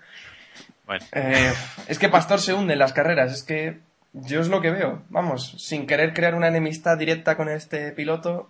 [0.88, 1.06] Bueno.
[1.12, 1.54] Eh,
[1.88, 3.32] es que Pastor se hunde en las carreras.
[3.34, 3.78] Es que
[4.14, 5.04] yo es lo que veo.
[5.10, 8.50] Vamos, sin querer crear una enemistad directa con este piloto.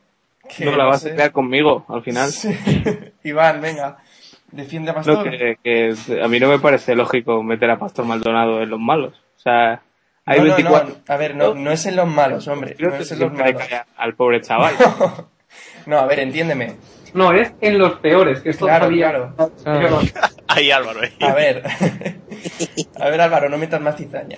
[0.55, 1.11] Que no la vas sé.
[1.11, 2.29] a crear conmigo al final.
[3.23, 3.97] Iván, venga.
[4.51, 5.29] Defiende a No, Pastor.
[5.29, 9.13] que, que a mí no me parece lógico meter a Pastor Maldonado en los malos.
[9.35, 9.81] O sea,
[10.25, 10.89] hay No, no, 24.
[10.89, 12.75] no, a ver, no, no es en los malos, hombre.
[12.75, 13.61] Creo No es en los malos.
[13.97, 14.75] al pobre chaval.
[15.85, 16.75] No, a ver, entiéndeme.
[17.13, 19.35] No, es en los peores, que esto Claro, sabía- claro.
[19.63, 19.99] Claro.
[20.47, 21.09] Ahí Álvaro, ahí.
[21.19, 21.63] A ver,
[22.99, 24.37] a ver Álvaro, no metas más cizaña.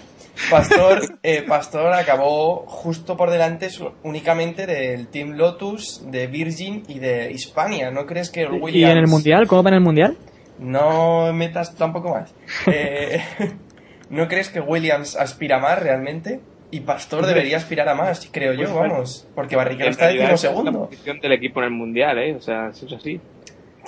[0.49, 6.99] Pastor, eh, Pastor acabó justo por delante su- únicamente del Team Lotus, de Virgin y
[6.99, 7.91] de Hispania.
[7.91, 8.91] ¿No crees que el ¿Y Williams...
[8.93, 9.47] en el Mundial?
[9.47, 10.17] ¿Cómo va en el Mundial?
[10.57, 12.33] No metas tampoco más.
[12.67, 13.21] Eh,
[14.09, 16.39] ¿No crees que Williams aspira más realmente?
[16.71, 19.27] Y Pastor debería aspirar a más, creo yo, Pues vamos.
[19.33, 20.85] Porque Barrichello En está esa es la segundo.
[20.85, 22.35] posición del equipo en el mundial, ¿eh?
[22.35, 23.19] O sea, eso es así.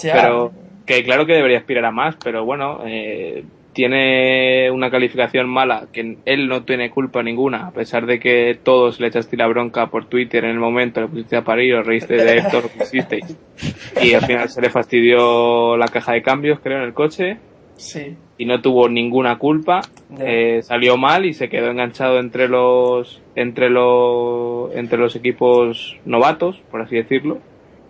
[0.02, 0.14] Ya.
[0.14, 0.52] Pero
[0.86, 6.18] que claro que debería aspirar a más, pero bueno, eh, tiene una calificación mala que
[6.26, 10.06] él no tiene culpa ninguna, a pesar de que todos le echaste la bronca por
[10.06, 13.38] Twitter en el momento, le pusiste a parir, os reíste de esto, lo que hicisteis.
[14.02, 17.38] Y al final se le fastidió la caja de cambios, creo, en el coche
[17.82, 18.16] Sí.
[18.38, 19.82] y no tuvo ninguna culpa.
[20.20, 26.60] Eh, salió mal y se quedó enganchado entre los entre los entre los equipos novatos,
[26.70, 27.40] por así decirlo.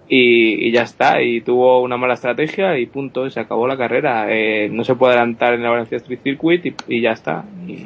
[0.07, 3.77] Y, y ya está, y tuvo una mala estrategia y punto, y se acabó la
[3.77, 4.25] carrera.
[4.29, 7.45] Eh, no se puede adelantar en la Valencia Street Circuit y, y ya está.
[7.67, 7.83] Y.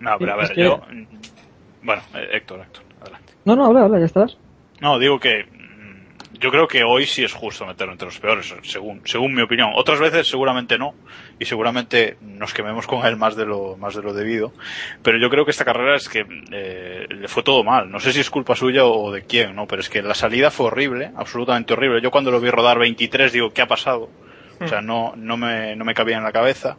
[0.00, 0.78] No, pero a ver, es que- yo.
[0.90, 1.04] mm,
[1.82, 3.32] Bueno, eh, Héctor, Héctor, adelante.
[3.44, 4.36] No, no, habla, habla, ya estás.
[4.80, 5.44] No, digo que
[6.40, 9.72] yo creo que hoy sí es justo meterlo entre los peores, según, según mi opinión.
[9.76, 10.94] Otras veces seguramente no,
[11.38, 14.52] y seguramente nos quememos con él más de lo, más de lo debido.
[15.02, 17.90] Pero yo creo que esta carrera es que eh, le fue todo mal.
[17.90, 19.66] No sé si es culpa suya o de quién, ¿no?
[19.66, 22.00] Pero es que la salida fue horrible, absolutamente horrible.
[22.02, 24.08] Yo cuando lo vi rodar 23 digo, ¿qué ha pasado?
[24.62, 26.76] O sea, no, no me, no me cabía en la cabeza.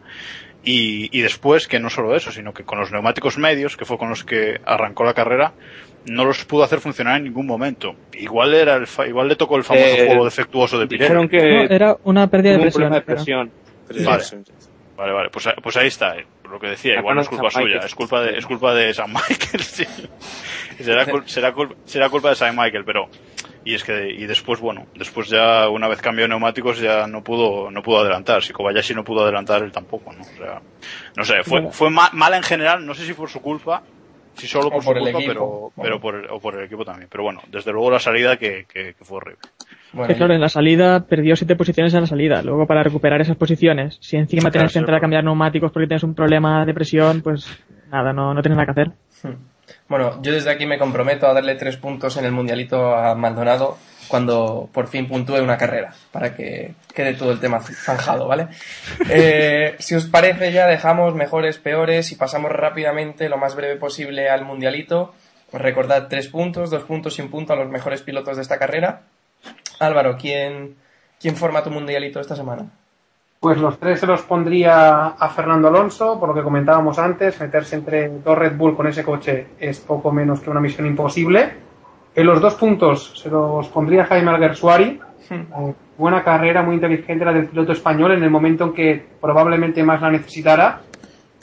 [0.64, 3.98] Y, y después, que no solo eso, sino que con los neumáticos medios, que fue
[3.98, 5.54] con los que arrancó la carrera,
[6.06, 7.96] no los pudo hacer funcionar en ningún momento.
[8.14, 11.06] Igual era el fa- igual le tocó el famoso Eh, juego defectuoso de Pirelli.
[11.06, 11.38] Dijeron que
[11.68, 13.52] No, era una pérdida de presión.
[13.88, 14.06] pero-.
[14.10, 14.24] Vale.
[14.98, 17.78] Vale, vale, pues, pues ahí está, eh, lo que decía, igual no es culpa suya,
[17.84, 19.84] es culpa de, es culpa de San Michael, sí.
[20.80, 23.10] será, cul- será, cul- será culpa de San Michael, pero,
[23.64, 27.72] y es que, y después, bueno, después ya, una vez cambió neumáticos, ya no pudo,
[27.72, 30.22] no pudo adelantar, si Kobayashi no pudo adelantar, él tampoco, ¿no?
[30.22, 30.62] O sea,
[31.16, 33.82] no sé, fue, fue ma- mala en general, no sé si por su culpa,
[34.36, 35.34] si solo O por, su el culpa, equipo.
[35.34, 38.38] pero, pero por, el- o por el equipo también, pero bueno, desde luego la salida
[38.38, 39.40] que, que, que fue horrible.
[39.94, 42.42] Bueno, claro, en la salida perdió siete posiciones en la salida.
[42.42, 45.72] Luego para recuperar esas posiciones, si encima Claro, tienes que sí, entrar a cambiar neumáticos
[45.72, 47.46] porque tienes un problema de presión, pues
[47.92, 48.92] nada, no, no tienes nada que hacer.
[49.88, 53.78] Bueno, yo desde aquí me comprometo a darle tres puntos en el mundialito a Maldonado
[54.08, 58.48] cuando por fin puntúe una carrera, para que quede todo el tema zanjado, ¿vale?
[59.10, 64.30] Eh, si os parece ya dejamos mejores, peores y pasamos rápidamente, lo más breve posible
[64.30, 65.14] al mundialito.
[65.50, 68.58] Pues recordad tres puntos, dos puntos y un punto a los mejores pilotos de esta
[68.58, 69.02] carrera.
[69.80, 70.76] Álvaro, ¿quién,
[71.20, 72.68] quién forma tu mundialito esta semana?
[73.42, 77.76] Pues los tres se los pondría a Fernando Alonso, por lo que comentábamos antes, meterse
[77.76, 81.71] entre dos Red Bull con ese coche es poco menos que una misión imposible.
[82.16, 85.00] En los dos puntos se los pondría Jaime Alguersuari,
[85.34, 89.82] Eh, buena carrera, muy inteligente la del piloto español en el momento en que probablemente
[89.82, 90.82] más la necesitara.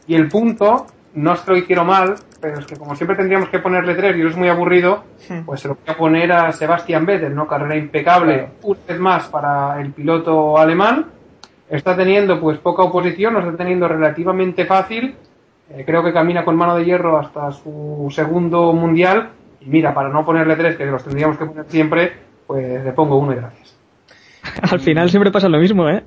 [0.07, 3.49] Y el punto, no es que lo hicieron mal, pero es que como siempre tendríamos
[3.49, 5.05] que ponerle tres y eso es muy aburrido,
[5.47, 7.47] pues se lo voy a poner a Sebastian Vettel, ¿no?
[7.47, 8.53] Carrera impecable, Claro.
[8.65, 11.07] una vez más para el piloto alemán.
[11.71, 15.15] Está teniendo pues poca oposición, lo está teniendo relativamente fácil.
[15.71, 19.31] Eh, creo que camina con mano de hierro hasta su segundo mundial.
[19.61, 22.13] Y mira, para no ponerle tres, que los tendríamos que poner siempre,
[22.47, 23.77] pues le pongo uno y gracias.
[24.73, 26.03] Al final siempre pasa lo mismo, ¿eh?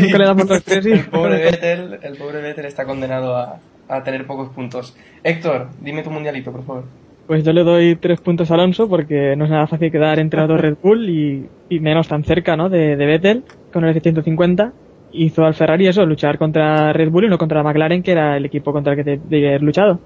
[0.00, 0.92] Nunca le damos los tres y...
[0.92, 4.96] El pobre Vettel, el pobre Vettel está condenado a, a tener pocos puntos.
[5.24, 6.84] Héctor, dime tu mundialito, por favor.
[7.26, 10.40] Pues yo le doy tres puntos a Alonso porque no es nada fácil quedar entre
[10.40, 12.68] los dos Red Bull y, y menos tan cerca, ¿no?
[12.68, 14.72] De, de Vettel con el F-150.
[15.12, 18.44] Hizo al Ferrari eso, luchar contra Red Bull y no contra McLaren, que era el
[18.44, 20.00] equipo contra el que te- debía haber luchado.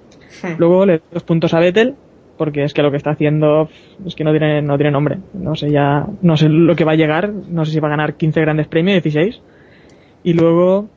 [0.58, 1.94] Luego le doy dos puntos a Vettel
[2.36, 3.68] porque es que lo que está haciendo
[4.04, 5.18] es que no tiene, no tiene nombre.
[5.34, 7.92] No sé ya, no sé lo que va a llegar, no sé si va a
[7.92, 9.40] ganar 15 grandes premios, 16.
[10.24, 10.88] Y luego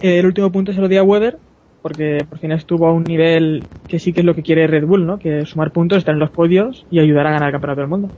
[0.00, 1.38] eh, el último punto se lo di a Weber
[1.82, 4.86] porque por fin estuvo a un nivel que sí que es lo que quiere Red
[4.86, 5.20] Bull, ¿no?
[5.20, 7.90] Que es sumar puntos, estar en los podios y ayudar a ganar el campeonato del
[7.90, 8.08] mundo.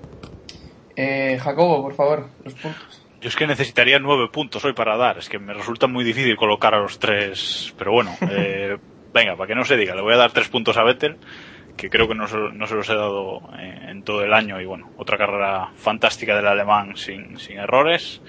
[0.97, 3.05] Eh, Jacobo, por favor, los puntos.
[3.21, 5.19] Yo es que necesitaría nueve puntos hoy para dar.
[5.19, 7.75] Es que me resulta muy difícil colocar a los tres.
[7.77, 8.77] Pero bueno, eh,
[9.13, 11.17] venga, para que no se diga, le voy a dar tres puntos a Vettel,
[11.79, 14.61] que creo que no se, no se los he dado en, en todo el año.
[14.61, 18.21] Y bueno, otra carrera fantástica del alemán sin, sin errores.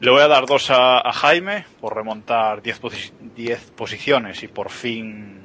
[0.00, 4.48] Le voy a dar dos a, a Jaime por remontar diez, posi- diez posiciones y
[4.48, 5.40] por fin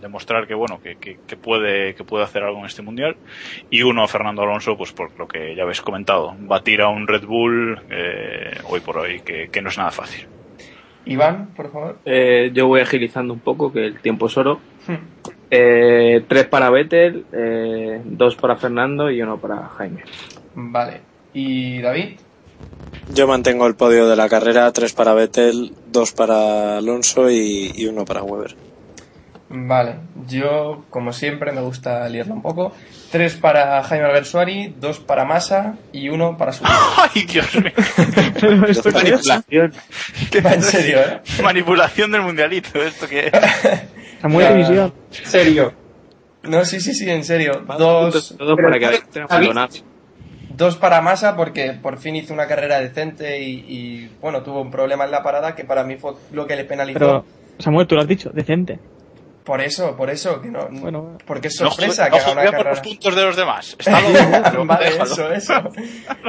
[0.00, 3.16] demostrar que bueno que, que, que puede que puede hacer algo en este mundial
[3.68, 7.08] y uno a Fernando Alonso pues por lo que ya habéis comentado batir a un
[7.08, 10.24] Red Bull eh, hoy por hoy que, que no es nada fácil
[11.04, 11.98] Iván, por favor.
[12.04, 14.60] Eh, yo voy agilizando un poco, que el tiempo es oro.
[15.50, 20.04] Eh, tres para Vettel, eh, dos para Fernando y uno para Jaime.
[20.54, 21.00] Vale.
[21.32, 22.18] ¿Y David?
[23.14, 27.86] Yo mantengo el podio de la carrera, tres para Vettel, dos para Alonso y, y
[27.86, 28.56] uno para Weber.
[29.50, 29.96] Vale.
[30.26, 32.72] Yo, como siempre, me gusta liarla un poco.
[33.10, 36.64] Tres para Jaime Alguersuari, dos para Massa y uno para su...
[36.96, 37.72] ay Dios mío
[38.68, 39.26] esto qué es?
[39.26, 39.72] Manipulación.
[40.44, 41.20] Va en serio, ¿eh?
[41.42, 43.32] manipulación del mundialito esto que
[44.20, 44.92] Samuel División.
[45.10, 45.72] Serio.
[46.42, 47.64] No, sí, sí, sí, en serio.
[47.78, 49.82] Dos, Pero para que
[50.58, 54.70] dos para Massa porque por fin hizo una carrera decente y, y, bueno, tuvo un
[54.70, 56.98] problema en la parada que para mí fue lo que le penalizó.
[56.98, 57.24] Pero,
[57.58, 58.80] Samuel, tú lo has dicho, decente.
[59.44, 62.44] Por eso, por eso, que no, Bueno, porque es sorpresa no que haga una juzgue
[62.44, 62.70] por carrera.
[62.70, 65.54] los puntos de los demás está loco, vale, eso, eso.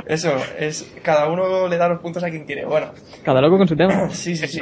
[0.05, 2.65] Eso, es, cada uno le da los puntos a quien quiere.
[2.65, 2.91] Bueno,
[3.23, 4.09] cada loco con su tema.
[4.11, 4.61] sí, sí, sí.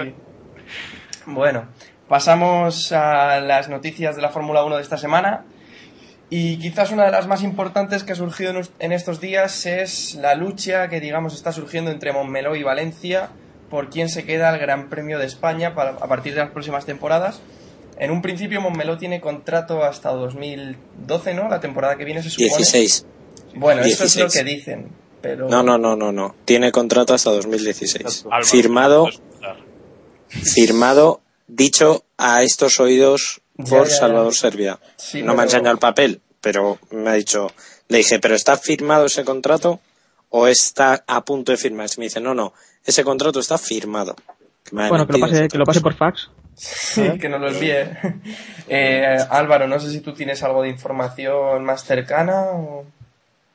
[1.27, 1.67] Bueno,
[2.07, 5.45] pasamos a las noticias de la Fórmula 1 de esta semana.
[6.29, 10.35] Y quizás una de las más importantes que ha surgido en estos días es la
[10.35, 13.29] lucha que, digamos, está surgiendo entre Montmeló y Valencia
[13.69, 16.85] por quién se queda al Gran Premio de España para- a partir de las próximas
[16.85, 17.39] temporadas.
[17.97, 21.47] En un principio Montmeló tiene contrato hasta 2012, ¿no?
[21.49, 22.49] La temporada que viene se supone.
[22.49, 23.05] 16.
[23.55, 24.33] Bueno, eso es lo 16.
[24.33, 24.89] que dicen.
[25.21, 25.47] Pero...
[25.49, 26.35] No, no, no, no, no.
[26.45, 28.25] Tiene contrato hasta 2016.
[28.25, 29.07] Álvaro, Firmado,
[30.29, 33.95] firmado, dicho a estos oídos por ya, ya.
[33.95, 34.79] Salvador Servia.
[34.95, 37.51] Sí, no me ha enseñado el papel, pero me ha dicho,
[37.87, 39.79] le dije, ¿pero está firmado ese contrato
[40.29, 41.87] o está a punto de firmar?
[41.95, 42.53] Y me dice, no, no,
[42.85, 44.15] ese contrato está firmado.
[44.63, 46.29] Que me ha Bueno, que lo pase, que lo pase por fax.
[46.55, 47.73] Sí, que nos lo envíe.
[48.69, 52.85] Eh, Álvaro, no sé si tú tienes algo de información más cercana o...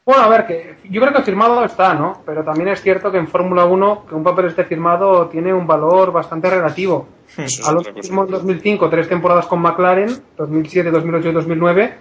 [0.05, 2.23] Bueno, a ver, que yo creo que firmado está, ¿no?
[2.27, 5.65] Pero también es cierto que en Fórmula 1 que un papel esté firmado tiene un
[5.65, 7.07] valor bastante relativo.
[7.29, 8.01] Eso es A lo otra cosa.
[8.03, 11.95] mismo en 2005, tres temporadas con McLaren, 2007, 2008 y 2009,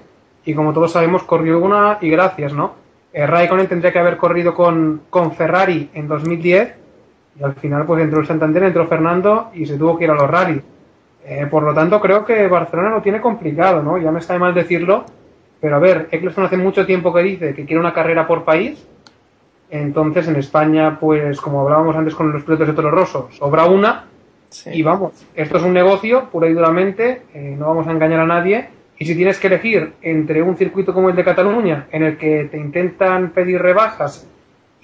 [0.45, 2.73] y como todos sabemos, corrió una y gracias, ¿no?
[3.13, 6.75] Eh, Raikkonen tendría que haber corrido con, con Ferrari en 2010,
[7.39, 10.15] y al final pues entró el Santander, entró Fernando y se tuvo que ir a
[10.15, 10.59] los rally.
[11.23, 13.99] Eh, por lo tanto, creo que Barcelona lo tiene complicado, ¿no?
[13.99, 15.05] Ya me está de mal decirlo,
[15.62, 18.86] pero a ver, Eccleston hace mucho tiempo que dice que quiere una carrera por país,
[19.70, 24.05] entonces en España, pues como hablábamos antes con los pilotos de Toro Rosso, sobra una,
[24.49, 24.70] Sí.
[24.74, 28.26] y vamos, esto es un negocio, pura y duramente, eh, no vamos a engañar a
[28.26, 28.68] nadie.
[28.99, 32.49] Y si tienes que elegir entre un circuito como el de Cataluña, en el que
[32.51, 34.28] te intentan pedir rebajas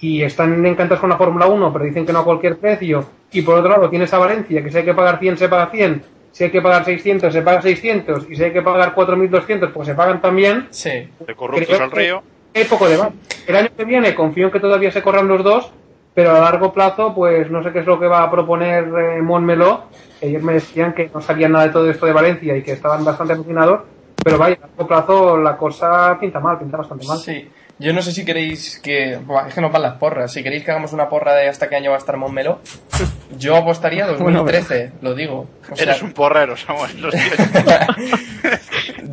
[0.00, 3.42] y están encantados con la Fórmula 1, pero dicen que no a cualquier precio, y
[3.42, 6.02] por otro lado tienes a Valencia, que si hay que pagar 100 se paga 100,
[6.32, 9.88] si hay que pagar 600 se paga 600, y si hay que pagar 4.200 pues
[9.88, 11.08] se pagan también, Sí.
[11.26, 12.22] De corruptos Creo al río.
[12.54, 13.14] hay poco debate.
[13.46, 15.72] El año que viene confío en que todavía se corran los dos,
[16.14, 19.22] pero a largo plazo, pues no sé qué es lo que va a proponer eh,
[19.22, 19.84] Montmeló.
[20.20, 23.04] Ellos me decían que no sabían nada de todo esto de Valencia y que estaban
[23.04, 23.82] bastante alucinados,
[24.24, 27.18] pero vaya, a largo plazo la cosa pinta mal, pinta bastante mal.
[27.18, 27.48] Sí.
[27.80, 29.18] Yo no sé si queréis que...
[29.18, 30.32] Buah, es que nos van las porras.
[30.32, 32.60] Si queréis que hagamos una porra de hasta qué año va a estar Montmeló,
[33.38, 35.46] yo apostaría 2013, lo digo.
[35.70, 37.00] O sea, Eres un porrero, Samuel.
[37.00, 37.42] lo siento.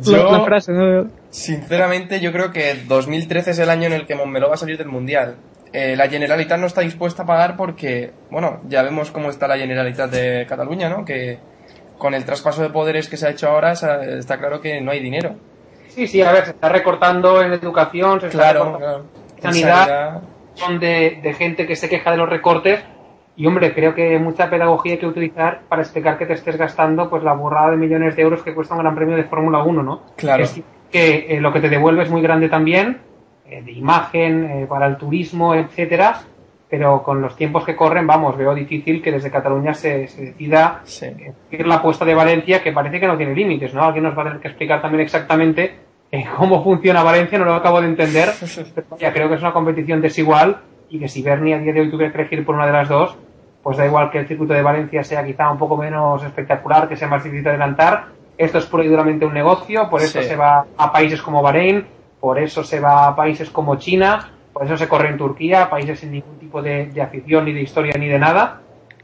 [0.00, 1.08] yo, La, la frase, ¿no?
[1.30, 4.78] sinceramente, yo creo que 2013 es el año en el que Montmeló va a salir
[4.78, 5.36] del Mundial.
[5.72, 9.58] Eh, la Generalitat no está dispuesta a pagar porque, bueno, ya vemos cómo está la
[9.58, 11.04] Generalitat de Cataluña, ¿no?
[11.04, 11.38] Que
[11.98, 15.00] con el traspaso de poderes que se ha hecho ahora está claro que no hay
[15.00, 15.36] dinero.
[15.96, 19.04] Sí, sí, a ver, se está recortando en educación, se está recortando claro.
[19.36, 20.20] en sanidad,
[20.52, 22.84] son de, de gente que se queja de los recortes
[23.34, 27.08] y hombre, creo que mucha pedagogía hay que utilizar para explicar que te estés gastando
[27.08, 29.82] pues la burrada de millones de euros que cuesta un gran premio de Fórmula 1,
[29.82, 30.02] ¿no?
[30.16, 30.42] Claro.
[30.44, 32.98] Es que eh, lo que te devuelve es muy grande también,
[33.46, 36.20] eh, de imagen, eh, para el turismo, etcétera,
[36.68, 40.80] pero con los tiempos que corren, vamos, veo difícil que desde Cataluña se, se decida
[40.84, 41.06] Sí.
[41.50, 43.82] seguir la apuesta de Valencia, que parece que no tiene límites, ¿no?
[43.84, 45.85] Alguien nos va a tener que explicar también exactamente
[46.20, 48.30] eh, cómo funciona Valencia, no lo acabo de entender,
[48.74, 50.58] pero vaya, creo que es una competición desigual
[50.88, 52.88] y que si Bernie a día de hoy tuviera que elegir por una de las
[52.88, 53.16] dos,
[53.62, 56.96] pues da igual que el circuito de Valencia sea quizá un poco menos espectacular, que
[56.96, 58.04] sea más difícil de adelantar.
[58.38, 60.28] Esto es y duramente un negocio, por eso Sí.
[60.28, 61.84] se va a países como Bahrein,
[62.20, 65.98] por eso se va a países como China, por eso se corre en Turquía, países
[66.00, 68.60] sin ningún tipo de, de afición, ni de historia, ni de nada.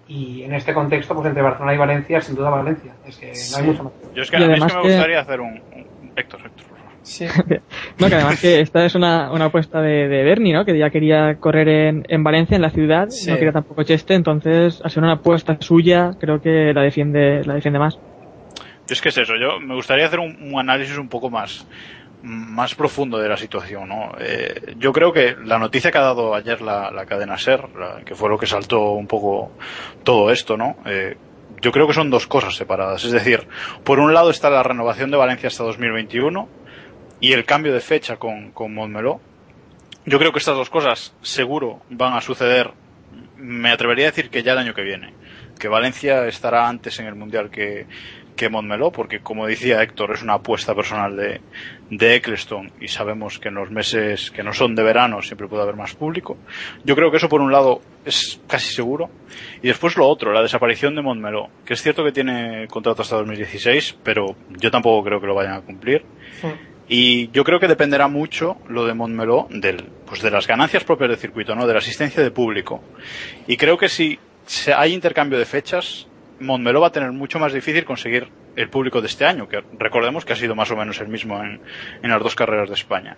[0.06, 2.92] Y en este contexto, pues entre Barcelona y Valencia, sin duda Valencia.
[3.06, 3.92] Es que no hay mucho más.
[4.14, 6.66] Yo es que Y es además que me que- gustaría hacer un, un- Héctor, Héctor.
[7.02, 7.26] Sí.
[7.98, 10.64] No, que además que esta es una, una apuesta de, de Bernie, ¿no?
[10.64, 13.30] Que ya quería correr en, en Valencia, en la ciudad, Sí.
[13.30, 17.54] no quería tampoco Cheste, entonces, al ser una apuesta suya, creo que la defiende, la
[17.54, 17.96] defiende más.
[17.96, 21.66] Yo es que es eso, yo me gustaría hacer un, un análisis un poco más,
[22.22, 24.12] más profundo de la situación, ¿no?
[24.20, 28.00] Eh, yo creo que la noticia que ha dado ayer la, la cadena SER, la-
[28.04, 29.52] que fue lo que saltó un poco
[30.04, 30.76] todo esto, ¿no?
[30.86, 31.16] Eh,
[31.60, 33.04] yo creo que son dos cosas separadas.
[33.04, 33.46] Es decir,
[33.84, 36.48] por un lado está la renovación de Valencia hasta 2021
[37.22, 39.20] y el cambio de fecha con, con Montmeló.
[40.04, 42.72] Yo creo que estas dos cosas seguro van a suceder,
[43.36, 45.14] me atrevería a decir que ya el año que viene.
[45.56, 47.86] Que Valencia estará antes en el Mundial que,
[48.34, 51.40] que Montmeló, porque como decía Héctor, es una apuesta personal de,
[51.90, 55.62] de Eccleston y sabemos que en los meses que no son de verano siempre puede
[55.62, 56.36] haber más público.
[56.82, 59.10] Yo creo que eso por un lado es casi seguro.
[59.62, 63.14] Y después lo otro, la desaparición de Montmeló, que es cierto que tiene contrato hasta
[63.14, 66.04] 2016, pero yo tampoco creo que lo vayan a cumplir.
[66.88, 71.10] Y yo creo que dependerá mucho lo de Montmeló del, pues de las ganancias propias
[71.10, 71.66] del circuito, ¿no?
[71.66, 72.82] De la asistencia de público.
[73.46, 74.18] Y creo que si
[74.76, 76.06] hay intercambio de fechas,
[76.40, 80.26] Montmeló va a tener mucho más difícil conseguir el público de este año, que recordemos
[80.26, 81.60] que ha sido más o menos el mismo en,
[82.02, 83.16] en las dos carreras de España.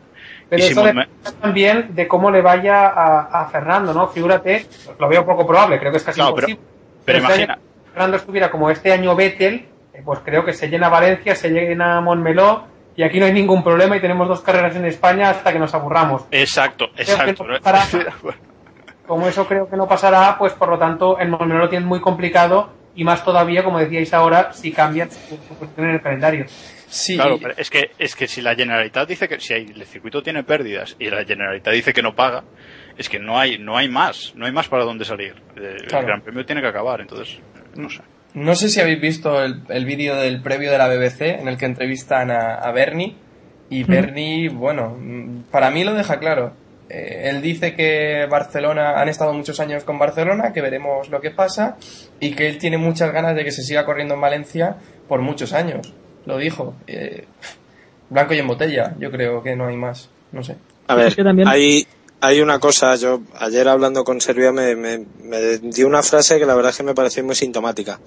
[0.49, 1.09] Pero y si eso depende
[1.41, 4.07] también de cómo le vaya a, a Fernando, ¿no?
[4.09, 4.67] Figúrate,
[5.01, 6.61] lo veo poco probable, creo que es casi pero- imposible.
[7.05, 7.63] pero este imagina- año
[7.93, 12.01] Fernando estuviera como este año Vettel, eh, pues creo que se llena Valencia, se llena
[12.01, 12.67] Montmeló,
[12.97, 15.75] y aquí no hay ningún problema y tenemos dos carreras en España hasta que nos
[15.75, 16.25] aburramos.
[16.31, 17.45] Exacto, exacto.
[17.45, 18.13] que no pasará.
[19.07, 22.01] Como eso creo que no pasará, pues por lo tanto en Montmeló lo tienen muy
[22.01, 26.45] complicado y más todavía, como decíais ahora, si cambian su posición en el calendario.
[26.87, 29.85] Sí, Claro, pero es que, es que si la Generalitat dice que si hay- el
[29.85, 32.45] circuito tiene pérdidas y la Generalitat dice que no paga,
[32.97, 35.35] es que no hay, no hay más, no hay más para dónde salir.
[35.57, 36.03] Eh, Claro.
[36.03, 37.41] El Gran Premio tiene que acabar, entonces,
[37.75, 38.01] no sé.
[38.35, 41.57] No sé si habéis visto el, el vídeo del previo de la BBC en el
[41.57, 43.15] que entrevistan a, a Bernie
[43.71, 46.53] y Bernie, bueno, mm, para mí lo deja claro.
[46.91, 51.31] Eh, él dice que Barcelona, han estado muchos años con Barcelona, que veremos lo que
[51.31, 51.77] pasa
[52.21, 54.77] y que él tiene muchas ganas de que se siga corriendo en Valencia
[55.09, 55.93] por muchos años.
[56.27, 56.75] Lo dijo.
[56.87, 57.25] Eh,
[58.11, 60.11] blanco y en botella, yo creo que no hay más.
[60.33, 60.57] No sé.
[60.89, 61.87] A ver, Es que también- hay,
[62.25, 66.47] hay una cosa, yo ayer hablando con Servia me, me, me dio una frase que
[66.47, 68.01] la verdad es que me pareció muy sintomática.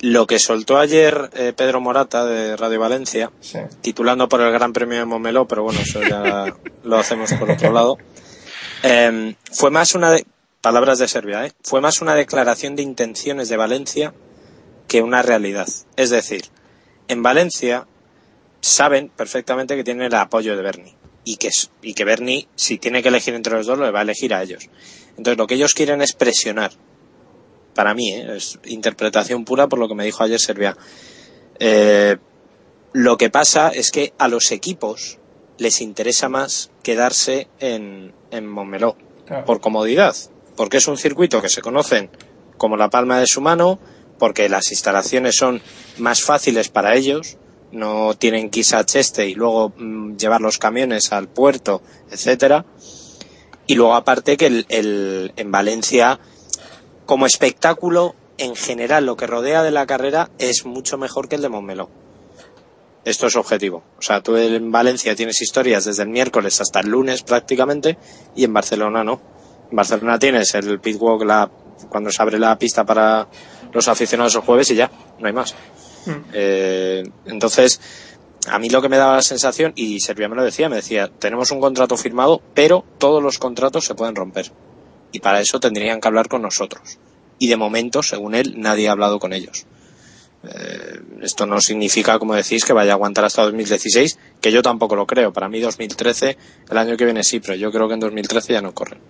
[0.00, 3.58] Lo que soltó ayer eh, Pedro Morata de Radio Valencia, Sí.
[3.80, 7.72] titulando por el Gran Premio de Montmeló, pero bueno, eso ya lo hacemos por otro
[7.72, 7.96] lado,
[8.82, 10.26] eh, fue más una de,
[10.60, 11.52] palabras de Serbia, ¿eh?
[11.62, 14.12] fue más una declaración de intenciones de Valencia
[14.86, 15.68] que una realidad.
[15.96, 16.44] Es decir,
[17.08, 17.86] en Valencia
[18.60, 22.78] saben perfectamente que tienen el apoyo de Bernie y que, es- y que Bernie, si
[22.78, 24.68] tiene que elegir entre los dos, lo va a elegir a ellos.
[25.16, 26.72] Entonces, lo que ellos quieren es presionar.
[27.74, 28.36] Para mí, ¿eh?
[28.36, 30.76] es interpretación pura por lo que me dijo ayer Serbia.
[31.58, 32.16] Eh,
[32.92, 35.18] lo que pasa es que a los equipos
[35.58, 38.96] les interesa más quedarse en, en Montmeló
[39.26, 39.44] Claro.
[39.44, 40.16] por comodidad,
[40.56, 42.10] porque es un circuito que se conocen
[42.56, 43.78] como la palma de su mano,
[44.18, 45.62] porque las instalaciones son
[45.98, 47.36] más fáciles para ellos,
[47.72, 52.64] no tienen a Cheste y luego mm, llevar los camiones al puerto, etcétera.
[53.66, 56.18] Y luego aparte que el, el- en Valencia,
[57.06, 61.42] como espectáculo, en general lo que rodea de la carrera es mucho mejor que el
[61.42, 61.90] de Montmeló.
[63.04, 63.82] Esto es objetivo.
[63.98, 67.96] O sea, tú en Valencia tienes historias desde el miércoles hasta el lunes prácticamente
[68.34, 69.20] y en Barcelona no.
[69.70, 71.50] En Barcelona tienes el pitwalk la,
[71.88, 73.26] cuando se abre la pista para
[73.72, 75.54] los aficionados el jueves y ya, no hay más.
[76.32, 77.80] Eh, entonces,
[78.48, 81.10] a mí lo que me daba la sensación, y Servia me lo decía, me decía,
[81.18, 84.52] tenemos un contrato firmado, pero todos los contratos se pueden romper.
[85.12, 86.98] Y para eso tendrían que hablar con nosotros.
[87.38, 89.66] Y de momento, según él, nadie ha hablado con ellos.
[90.42, 94.96] Eh, esto no significa, como decís, que vaya a aguantar hasta 2016, que yo tampoco
[94.96, 95.32] lo creo.
[95.32, 96.36] Para mí 2013,
[96.70, 99.00] el año que viene sí, pero yo creo que en 2013 ya no corren.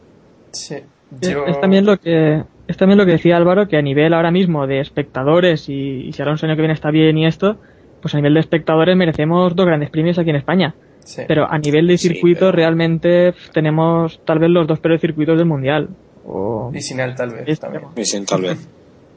[0.52, 0.76] Sí.
[1.20, 4.66] Es también lo que es también lo que decía Álvaro que a nivel ahora mismo
[4.66, 7.56] de espectadores y, y si ahora un año que viene está bien y esto
[8.00, 11.22] pues a nivel de espectadores merecemos dos grandes premios aquí en España sí.
[11.28, 15.36] pero a nivel de Sí, circuito pero- realmente tenemos tal vez los dos peores circuitos
[15.36, 15.88] del mundial
[16.24, 17.82] o él tal vez Es- también.
[18.26, 18.68] Tal vez.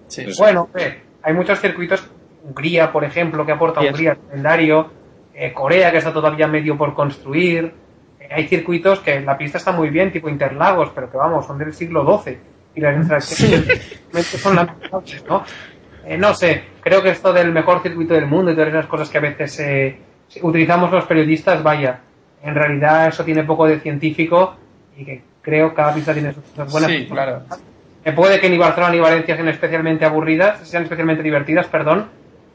[0.07, 0.25] Sí.
[0.37, 2.07] Bueno, eh, hay muchos circuitos,
[2.43, 3.89] Hungría, por ejemplo, que aporta Yes.
[3.91, 4.89] Hungría al calendario,
[5.33, 7.71] eh, Corea, que está todavía medio por construir.
[8.19, 11.57] Eh, hay circuitos que la pista está muy bien, tipo Interlagos, pero que vamos, son
[11.57, 12.37] del siglo XII.
[12.75, 15.43] Y las realmente son lamentables, ¿no?
[16.05, 19.09] Eh, no sé, creo que esto del mejor circuito del mundo y todas esas cosas
[19.09, 19.97] que a veces eh,
[20.41, 22.01] utilizamos los periodistas, vaya,
[22.43, 24.55] en realidad eso tiene poco de científico
[24.97, 26.91] y que creo que cada pista tiene sus cosas buenas.
[26.91, 27.43] Sí, claro.
[28.05, 32.07] Eh, puede que ni Barcelona ni Valencia sean especialmente aburridas, sean especialmente divertidas, perdón.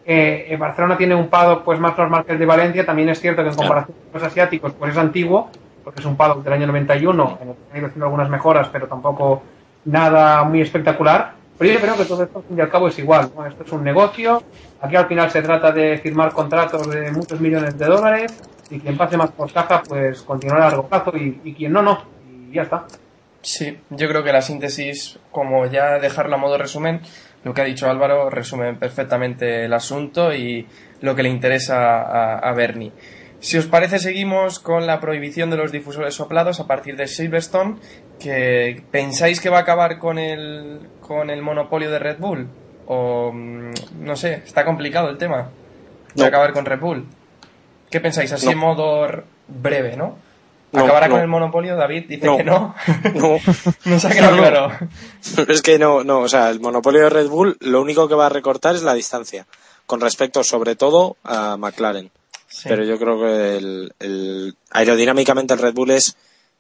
[0.05, 2.85] Eh, eh, Barcelona tiene un paddock pues más normal que el de Valencia.
[2.85, 5.51] También es cierto que en comparación con los asiáticos pues es antiguo,
[5.85, 8.69] porque es un paddock del año 91, en el que han ido haciendo algunas mejoras,
[8.69, 9.43] pero tampoco
[9.85, 11.35] nada muy espectacular.
[11.59, 13.31] Pero yo creo que todo esto, al fin y al cabo, es igual.
[13.49, 14.43] Esto es un negocio.
[14.81, 18.39] Aquí al final se trata de firmar contratos de muchos millones de dólares
[18.71, 22.05] y quien pase más por caja, pues continuará a largo plazo y, quien no, no.
[22.31, 22.87] Y ya está.
[23.43, 27.01] Sí, yo creo que la síntesis, como ya dejarlo a modo resumen,
[27.45, 30.67] lo que ha dicho Álvaro resume perfectamente el asunto y
[31.01, 32.93] lo que le interesa a, a Bernie.
[33.41, 37.77] Si os parece, seguimos con la prohibición de los difusores soplados a partir de Silverstone,
[38.19, 42.49] que pensáis que va a acabar con el, con el monopolio de Red Bull.
[42.87, 45.51] O mm, no sé, está complicado el tema
[46.15, 46.29] de No.
[46.29, 47.07] acabar con Red Bull.
[47.91, 48.33] ¿Qué pensáis?
[48.33, 48.53] Así No.
[48.53, 49.07] en modo
[49.47, 50.17] breve, ¿no?
[50.73, 51.15] ¿Acabará no.
[51.15, 51.77] con el monopolio?
[51.77, 52.75] David dice que no.
[53.15, 53.39] No,
[53.87, 54.73] no se ha quedado claro.
[55.49, 58.27] es que no, no, o sea, el monopolio de Red Bull lo único que va
[58.27, 59.47] a recortar es la distancia,
[59.87, 62.11] con respecto sobre todo a McLaren.
[62.49, 62.69] Sí.
[62.69, 66.17] Pero yo creo que el, el- aerodinámicamente el Red Bull es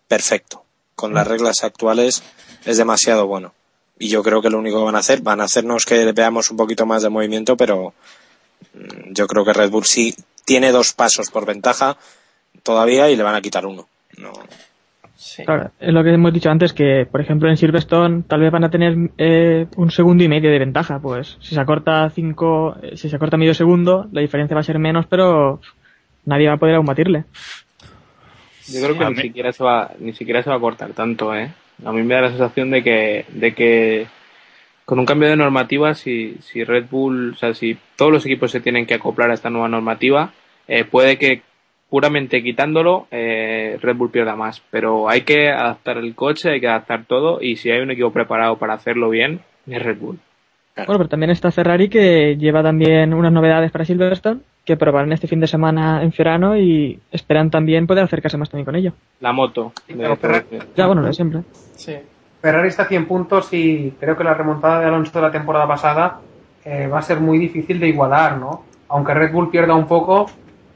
[0.06, 0.62] perfecto.
[0.98, 2.24] Con las reglas actuales
[2.64, 3.52] es demasiado bueno.
[4.00, 6.50] Y yo creo que lo único que van a hacer, van a hacernos que veamos
[6.50, 7.94] un poquito más de movimiento, pero
[8.74, 10.12] mm, yo creo que Red Bull sí
[10.44, 11.96] tiene dos pasos por ventaja
[12.64, 13.86] todavía y le van a quitar uno.
[14.16, 14.32] No,
[15.14, 15.44] Sí.
[15.44, 18.62] Claro, es lo que hemos dicho antes, que por ejemplo en Silverstone tal vez van
[18.62, 20.98] a tener eh, un segundo y medio de ventaja.
[21.00, 24.64] Pues si se acorta cinco, eh, si se acorta medio segundo, la diferencia va a
[24.64, 25.60] ser menos, pero
[26.24, 27.24] nadie va a poder aún batirle.
[28.72, 30.90] Yo creo que A ni mí- siquiera se va, ni siquiera se va a cortar
[30.92, 31.50] tanto, ¿eh?
[31.84, 34.06] A mí me da la sensación de que, de que
[34.84, 38.50] con un cambio de normativa, si, si Red Bull, o sea, si todos los equipos
[38.50, 40.32] se tienen que acoplar a esta nueva normativa,
[40.66, 41.42] eh, puede que
[41.90, 44.62] puramente quitándolo, eh, Red Bull pierda más.
[44.70, 48.12] Pero hay que adaptar el coche, hay que adaptar todo, y si hay un equipo
[48.12, 50.18] preparado para hacerlo bien, es Red Bull.
[50.76, 55.26] Bueno, pero también está Ferrari que lleva también unas novedades para Silverstone que probarán este
[55.26, 58.92] fin de semana en Ferrano y esperan también poder acercarse más también con ello.
[59.20, 59.72] La moto.
[59.86, 60.44] Pero Ferrari-
[60.76, 61.40] Ya, bueno, lo de siempre.
[61.74, 61.96] Sí.
[62.42, 65.66] Ferrari está a 100 puntos y creo que la remontada de Alonso de la temporada
[65.66, 66.20] pasada
[66.66, 68.64] eh, va a ser muy difícil de igualar, ¿no?
[68.90, 70.26] Aunque Red Bull pierda un poco,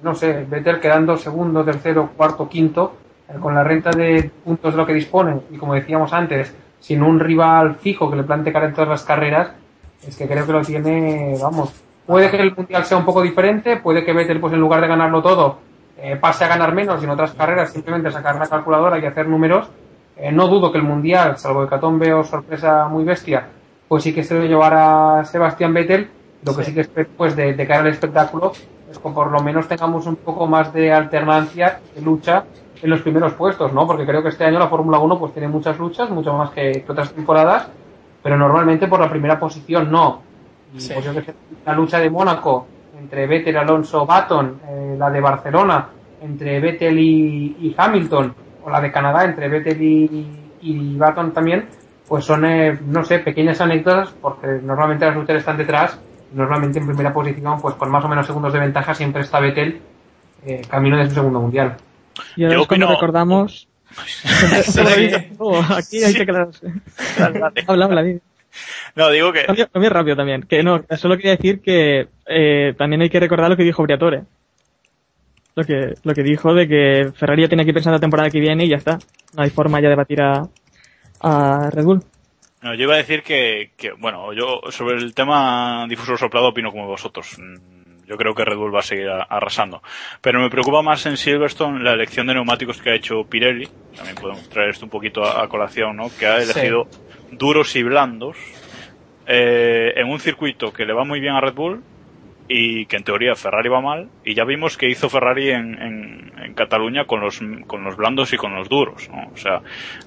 [0.03, 2.95] no sé, Vettel quedando segundo, tercero, cuarto, quinto,
[3.29, 7.03] eh, con la renta de puntos de lo que dispone y como decíamos antes, sin
[7.03, 9.53] un rival fijo que le plante cara en todas las carreras,
[10.09, 11.75] es que creo que lo tiene, vamos,
[12.13, 14.87] puede que el mundial sea un poco diferente, puede que Vettel pues en lugar de
[14.87, 15.61] ganarlo todo
[15.97, 19.27] eh, pase a ganar menos y en otras carreras simplemente sacar la calculadora y hacer
[19.27, 19.71] números.
[20.17, 23.47] Eh, no dudo que el mundial, salvo Hecatombe o sorpresa muy bestia,
[23.89, 26.11] pues sí que se lo llevará Sebastián Vettel.
[26.45, 28.53] Lo que sí, que espero, pues de, de cara al espectáculo,
[28.91, 32.45] es que por lo menos tengamos un poco más de alternancia, de lucha
[32.83, 33.87] en los primeros puestos, ¿no?
[33.87, 36.83] Porque creo que este año la Fórmula 1 pues tiene muchas luchas, mucho más que,
[36.85, 37.69] que otras temporadas,
[38.23, 40.32] pero normalmente por la primera posición no.
[40.79, 40.93] Sí.
[40.95, 41.35] pues yo que sé,
[41.67, 42.67] la lucha de Mónaco
[42.99, 45.89] entre Vettel, Alonso, Baton, eh, la de Barcelona
[46.23, 50.27] entre Vettel y, y Hamilton, o la de Canadá entre Vettel y,
[50.63, 51.67] y Baton también,
[52.09, 55.99] pues son, eh, no sé, pequeñas anécdotas, porque normalmente las luchas están detrás,
[56.33, 59.41] y normalmente en primera posición, pues con más o menos segundos de ventaja siempre está
[59.41, 59.81] Vettel,
[60.47, 61.77] eh, camino de su segundo mundial.
[62.37, 63.69] Y ahora Yo es cuando opino- recordamos...
[64.63, 64.81] Sí.
[65.39, 66.67] Oh, aquí hay que aclararse.
[67.67, 68.05] habla, habla.
[68.97, 70.43] No, digo que Cambio, cambio rápido también.
[70.43, 74.23] Que no, solo quería decir que eh, también hay que recordar lo que dijo Briatore.
[75.55, 78.41] Lo que, lo que dijo de que Ferrari ya tiene que pensar la temporada que
[78.41, 78.99] viene y ya está.
[79.35, 80.49] No hay forma ya de batir a,
[81.21, 82.03] a Red Bull.
[82.63, 86.71] No, yo iba a decir que, que, bueno, yo sobre el tema difusor soplado opino
[86.71, 87.37] como vosotros.
[87.39, 89.83] Mm, Yo creo que Red Bull va a seguir a- arrasando.
[90.21, 93.69] Pero me preocupa más en Silverstone la elección de neumáticos que ha hecho Pirelli.
[93.97, 96.11] También podemos traer esto un poquito a, a colación, ¿no?
[96.19, 96.61] Que ha Sí.
[97.33, 98.37] Duros y blandos
[99.27, 101.83] eh, en un circuito que le va muy bien a Red Bull
[102.49, 104.09] y que en teoría Ferrari va mal.
[104.25, 108.33] Y ya vimos que hizo Ferrari en, en, en Cataluña con los, con los blandos
[108.33, 109.31] y con los duros, ¿no?
[109.33, 109.61] O sea,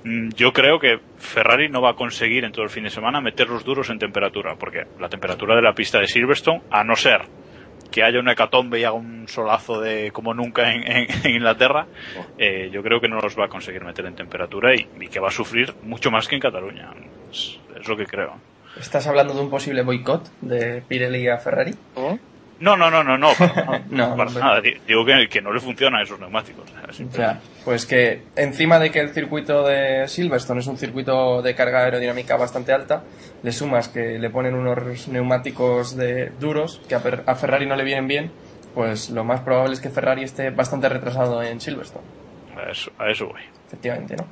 [0.03, 3.21] mm, yo creo que Ferrari no va a conseguir en todo el fin de semana
[3.21, 6.95] meter los duros en temperatura, porque la temperatura de la pista de Silverstone, a no
[6.95, 7.21] ser
[7.91, 11.87] que haya una hecatombe y haga un solazo de como nunca en, en- en Inglaterra,
[12.37, 15.19] eh, yo creo que no los va a conseguir meter en temperatura y, y que
[15.19, 16.91] va a sufrir mucho más que en Cataluña.
[17.31, 18.41] Es, es lo que creo.
[18.75, 21.73] ¿Estás hablando de un posible boicot de Pirelli a Ferrari?
[22.59, 23.81] No, no, no, no, no, para nada.
[23.89, 24.61] No, para nada.
[24.61, 26.65] Di- Digo que, que no le funcionan esos neumáticos.
[27.17, 31.83] Ya, pues que encima de que el circuito de Silverstone es un circuito de carga
[31.83, 33.03] aerodinámica bastante alta,
[33.43, 37.83] le sumas que le ponen unos neumáticos de duros que a, a Ferrari no le
[37.83, 38.31] vienen bien,
[38.73, 42.05] pues lo más probable es que Ferrari esté bastante retrasado en Silverstone,
[42.55, 43.41] A eso, a eso voy.
[43.67, 44.25] efectivamente, ¿no?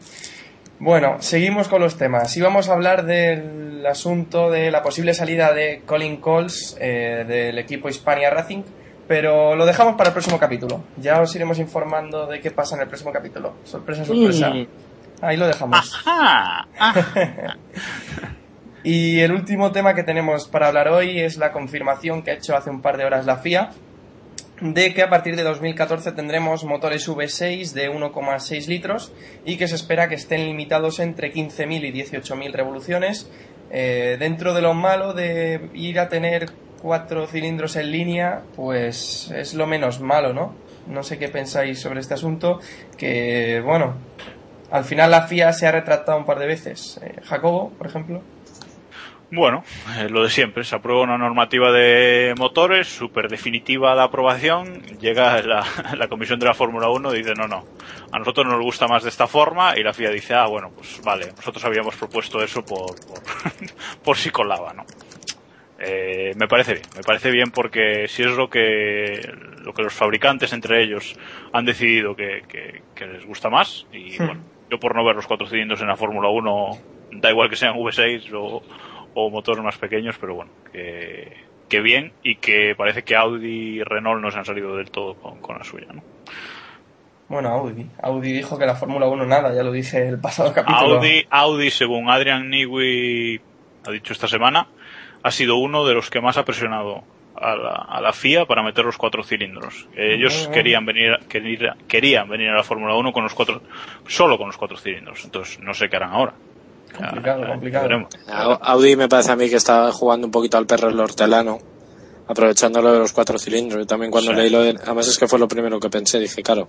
[0.83, 2.35] Bueno, seguimos con los temas.
[2.35, 7.57] Y vamos a hablar del asunto de la posible salida de Colin Coles eh, del
[7.57, 8.63] equipo Hispania Racing,
[9.07, 10.83] pero lo dejamos para el próximo capítulo.
[10.97, 13.53] Ya os iremos informando de qué pasa en el próximo capítulo.
[13.63, 14.49] Sorpresa, sorpresa.
[14.49, 14.67] Mm.
[15.21, 16.03] Ahí lo dejamos.
[16.05, 16.65] ¡Ah!
[18.85, 22.53] Y el último tema que tenemos para hablar hoy es la confirmación que ha hecho
[22.57, 23.69] hace un par de horas la FIA
[24.63, 29.11] de que a partir de 2014 tendremos motores V6 de 1,6 litros
[29.43, 33.29] y que se espera que estén limitados entre 15.000 y 18.000 revoluciones.
[33.71, 36.45] Eh, dentro de lo malo de ir a tener
[36.81, 40.55] cuatro cilindros en línea, pues es lo menos malo, ¿no?
[40.87, 42.61] No sé qué pensáis sobre este asunto,
[42.97, 43.95] que bueno,
[44.71, 47.01] al final la FIA se ha retractado un par de veces.
[47.03, 48.21] Eh, Jacobo, por ejemplo.
[49.35, 49.63] Bueno,
[49.97, 55.41] eh, lo de siempre, se aprueba una normativa de motores, súper definitiva la aprobación, llega
[55.41, 55.65] la,
[55.97, 57.65] la comisión de la Fórmula 1 y dice, no, no,
[58.11, 60.99] a nosotros nos gusta más de esta forma, y la FIA dice, ah, bueno, pues
[61.01, 63.23] vale, nosotros habíamos propuesto eso por, por,
[64.03, 64.85] por si colaba, ¿no?
[65.79, 69.23] Eh, me parece bien, me parece bien porque si es lo que,
[69.63, 71.15] lo que los fabricantes entre ellos
[71.51, 74.25] han decidido que, que- que les gusta más, y Hmm.
[74.27, 76.79] bueno, yo por no ver los cuatro cilindros en la Fórmula 1,
[77.09, 78.61] da igual que sean V6 o,
[79.13, 81.33] o motores más pequeños, pero bueno, que,
[81.69, 85.15] que bien y que parece que Audi y Renault no se han salido del todo
[85.15, 86.01] con, con la suya, ¿no?
[87.29, 87.87] Bueno, Audi.
[88.01, 90.97] Audi dijo que la Fórmula 1 nada, ya lo dije el pasado capítulo.
[90.97, 93.41] Audi, Audi, según Adrian Newey
[93.87, 94.67] ha dicho esta semana,
[95.23, 97.03] ha sido uno de los que más ha presionado
[97.35, 99.87] a la, a la FIA para meter los cuatro cilindros.
[99.95, 103.61] Ellos querían venir, querían, querían venir a la Fórmula 1 con los cuatro,
[104.07, 105.23] solo con los cuatro cilindros.
[105.25, 106.33] Entonces, no sé qué harán ahora.
[106.97, 108.09] Complicado, ya complicado.
[108.61, 111.59] Audi me parece a mí que está jugando un poquito al perro el hortelano,
[112.27, 113.81] aprovechándolo de los cuatro cilindros.
[113.81, 114.37] Yo también cuando Sí.
[114.37, 116.67] leí lo de, además es que fue lo primero que pensé, dije, claro,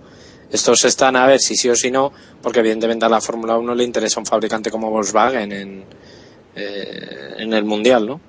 [0.50, 2.12] estos están a ver si sí o si no,
[2.42, 5.84] porque evidentemente a la Fórmula 1 le interesa un fabricante como Volkswagen en,
[6.56, 8.20] eh, en el Mundial, ¿no?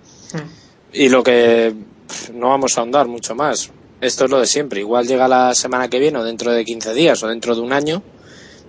[0.93, 1.73] Y lo que
[2.07, 3.71] pff, no vamos a ahondar mucho más.
[4.01, 4.81] Esto es lo de siempre.
[4.81, 7.71] Igual llega la semana que viene o dentro de 15 días o dentro de un
[7.73, 8.01] año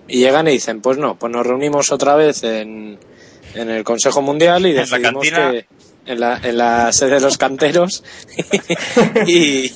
[0.08, 2.98] y llegan y dicen, pues no, pues nos reunimos otra vez en,
[3.56, 5.50] en el Consejo Mundial y En la decidimos cantina.
[5.52, 5.66] que
[6.06, 8.04] en la, en la sede de los canteros
[9.26, 9.72] y,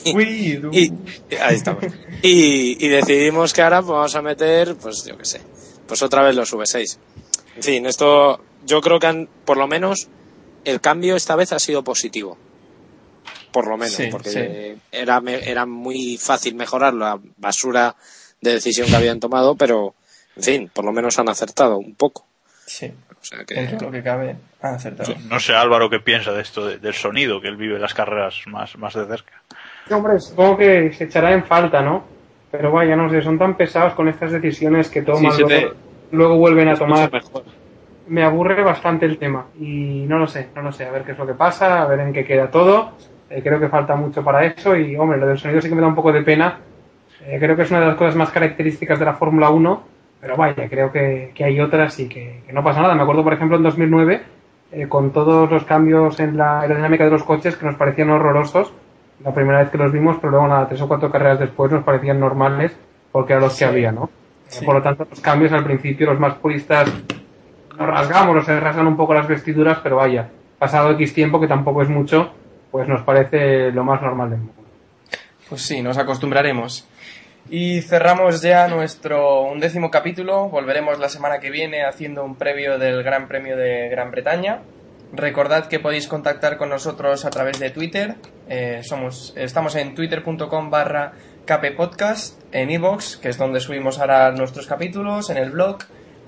[0.72, 0.93] y-
[1.41, 1.85] ahí estamos.
[2.22, 5.41] Y, y decidimos que ahora pues, vamos a meter, pues yo qué sé,
[5.87, 6.97] pues otra vez los V6.
[7.57, 10.09] En fin, esto yo creo que han, por lo menos
[10.64, 12.37] el cambio esta vez ha sido positivo.
[13.53, 14.81] Por lo menos, Sí, porque sí.
[14.93, 17.97] Era, me- era muy fácil mejorar la basura
[18.41, 19.95] de decisión que habían tomado, pero
[20.37, 22.24] en fin, por lo menos han acertado un poco.
[22.71, 25.12] Sí, O sea que, dentro de lo que cabe, han acertado.
[25.29, 28.43] No sé Álvaro qué piensa de esto de- del sonido, que él vive las carreras
[28.47, 29.33] más, más de cerca.
[29.91, 32.05] Hombre, supongo que se echará en falta, ¿no?
[32.53, 35.73] Pero vaya, no sé, son tan pesados con estas decisiones que toman, Sí, se te-
[36.12, 37.12] luego, vuelven a tomar.
[37.12, 37.43] mejor.
[38.07, 41.12] Me aburre bastante el tema y no lo sé, no lo sé, a ver qué
[41.12, 42.93] es lo que pasa, a ver en qué queda todo.
[43.29, 45.81] Eh, creo que falta mucho para eso y, hombre, lo del sonido sí que me
[45.81, 46.59] da un poco de pena.
[47.27, 49.83] Eh, creo que es una de las cosas más características de la Fórmula 1,
[50.21, 52.95] pero vaya, creo que, que hay otras y que, que no pasa nada.
[52.95, 54.23] Me acuerdo, por ejemplo, en 2009,
[54.73, 58.73] eh, con todos los cambios en la aerodinámica de los coches que nos parecían horrorosos,
[59.25, 61.85] la primera vez que los vimos, pero luego nada, tres o cuatro carreras después nos
[61.85, 62.77] parecían normales
[63.11, 64.11] porque eran los que había, ¿no?
[64.51, 64.64] Eh.
[64.64, 66.89] Por lo tanto, los cambios al principio, los más puristas,
[67.77, 71.83] nos rasgamos se rasgan un poco las vestiduras, pero vaya, pasado X tiempo, que tampoco
[71.83, 72.33] es mucho,
[72.71, 74.62] pues nos parece lo más normal del mundo.
[75.49, 76.87] Pues sí, nos acostumbraremos.
[77.53, 80.48] Y cerramos ya nuestro undécimo capítulo.
[80.48, 84.61] Volveremos la semana que viene haciendo un previo del Gran Premio de Gran Bretaña.
[85.12, 88.14] Recordad que podéis contactar con nosotros a través de Twitter.
[88.48, 91.14] Eh, somos, estamos en twitter.com barra
[92.53, 95.78] en iVoox, que es donde subimos ahora nuestros capítulos, en el blog,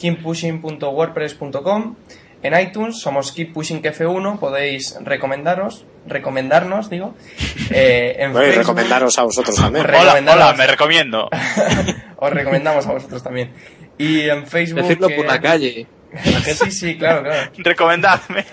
[0.00, 1.94] keeppushing.wordpress.com.
[2.43, 7.14] En iTunes somos Keep Pushing F1, podéis recomendaros, recomendarnos, digo.
[7.70, 9.86] Eh, en bueno, y Facebook- recomendaros a vosotros también.
[9.86, 11.28] Hola, hola, me recomiendo.
[12.16, 13.53] Os recomendamos a vosotros también.
[13.99, 14.82] Y en Facebook.
[14.82, 15.86] Decirlo que- por la calle.
[16.45, 17.51] Sí, sí, claro, claro.
[17.59, 18.45] Recomendadme.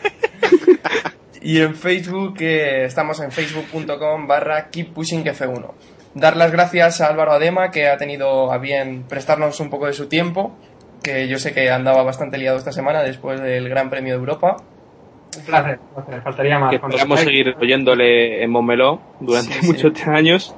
[1.42, 5.72] Y en Facebook, eh, estamos en facebook.com barra keeppushingf1.
[6.14, 9.94] Dar las gracias a Álvaro Adema, que ha tenido a bien prestarnos un poco de
[9.94, 10.58] su tiempo,
[11.04, 14.58] que yo sé que andaba bastante liado esta semana después del Gran Premio de Europa.
[15.38, 16.70] Un placer, un placer, faltaría más.
[16.72, 19.68] Que esperamos seguir oyéndole en Montmeló durante Sí, sí.
[19.68, 20.56] muchos años.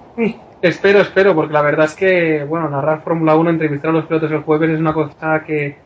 [0.62, 4.32] Espero, espero, porque la verdad es que, bueno, narrar Fórmula 1, entrevistar a los pilotos
[4.32, 5.78] el jueves es una cosa que,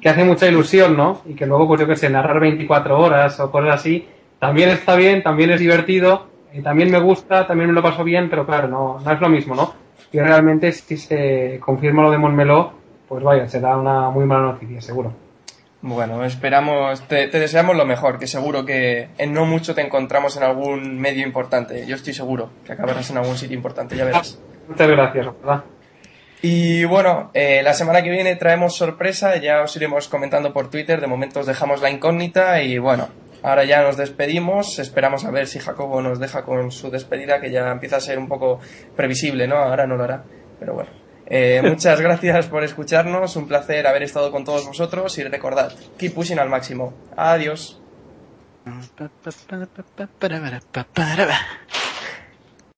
[0.00, 1.20] que hace mucha ilusión, ¿no?
[1.26, 4.06] Y que luego, pues yo qué sé, narrar 24 horas o cosas así,
[4.38, 8.30] también está bien, también es divertido, y también me gusta, también me lo paso bien,
[8.30, 9.74] pero claro, no, no es lo mismo, ¿no?
[10.12, 12.72] Y realmente si se confirma lo de Montmeló,
[13.10, 15.12] pues vaya, será una muy mala noticia, seguro.
[15.82, 20.36] Bueno, esperamos, te, te deseamos lo mejor, que seguro que en no mucho te encontramos
[20.36, 21.84] en algún medio importante.
[21.88, 24.38] Yo estoy seguro que acabarás en algún sitio importante, ya verás.
[24.68, 25.64] Muchas gracias, ¿verdad?
[26.40, 31.00] Y bueno, eh, la semana que viene traemos sorpresa, ya os iremos comentando por Twitter,
[31.00, 33.08] de momento os dejamos la incógnita y bueno,
[33.42, 37.50] ahora ya nos despedimos, esperamos a ver si Jacobo nos deja con su despedida, que
[37.50, 38.60] ya empieza a ser un poco
[38.94, 39.56] previsible, ¿no?
[39.56, 40.22] Ahora no lo hará,
[40.60, 40.99] pero bueno.
[41.32, 46.12] Eh, muchas gracias por escucharnos, un placer haber estado con todos vosotros y recordad, keep
[46.12, 46.92] pushing al máximo.
[47.16, 47.80] Adiós.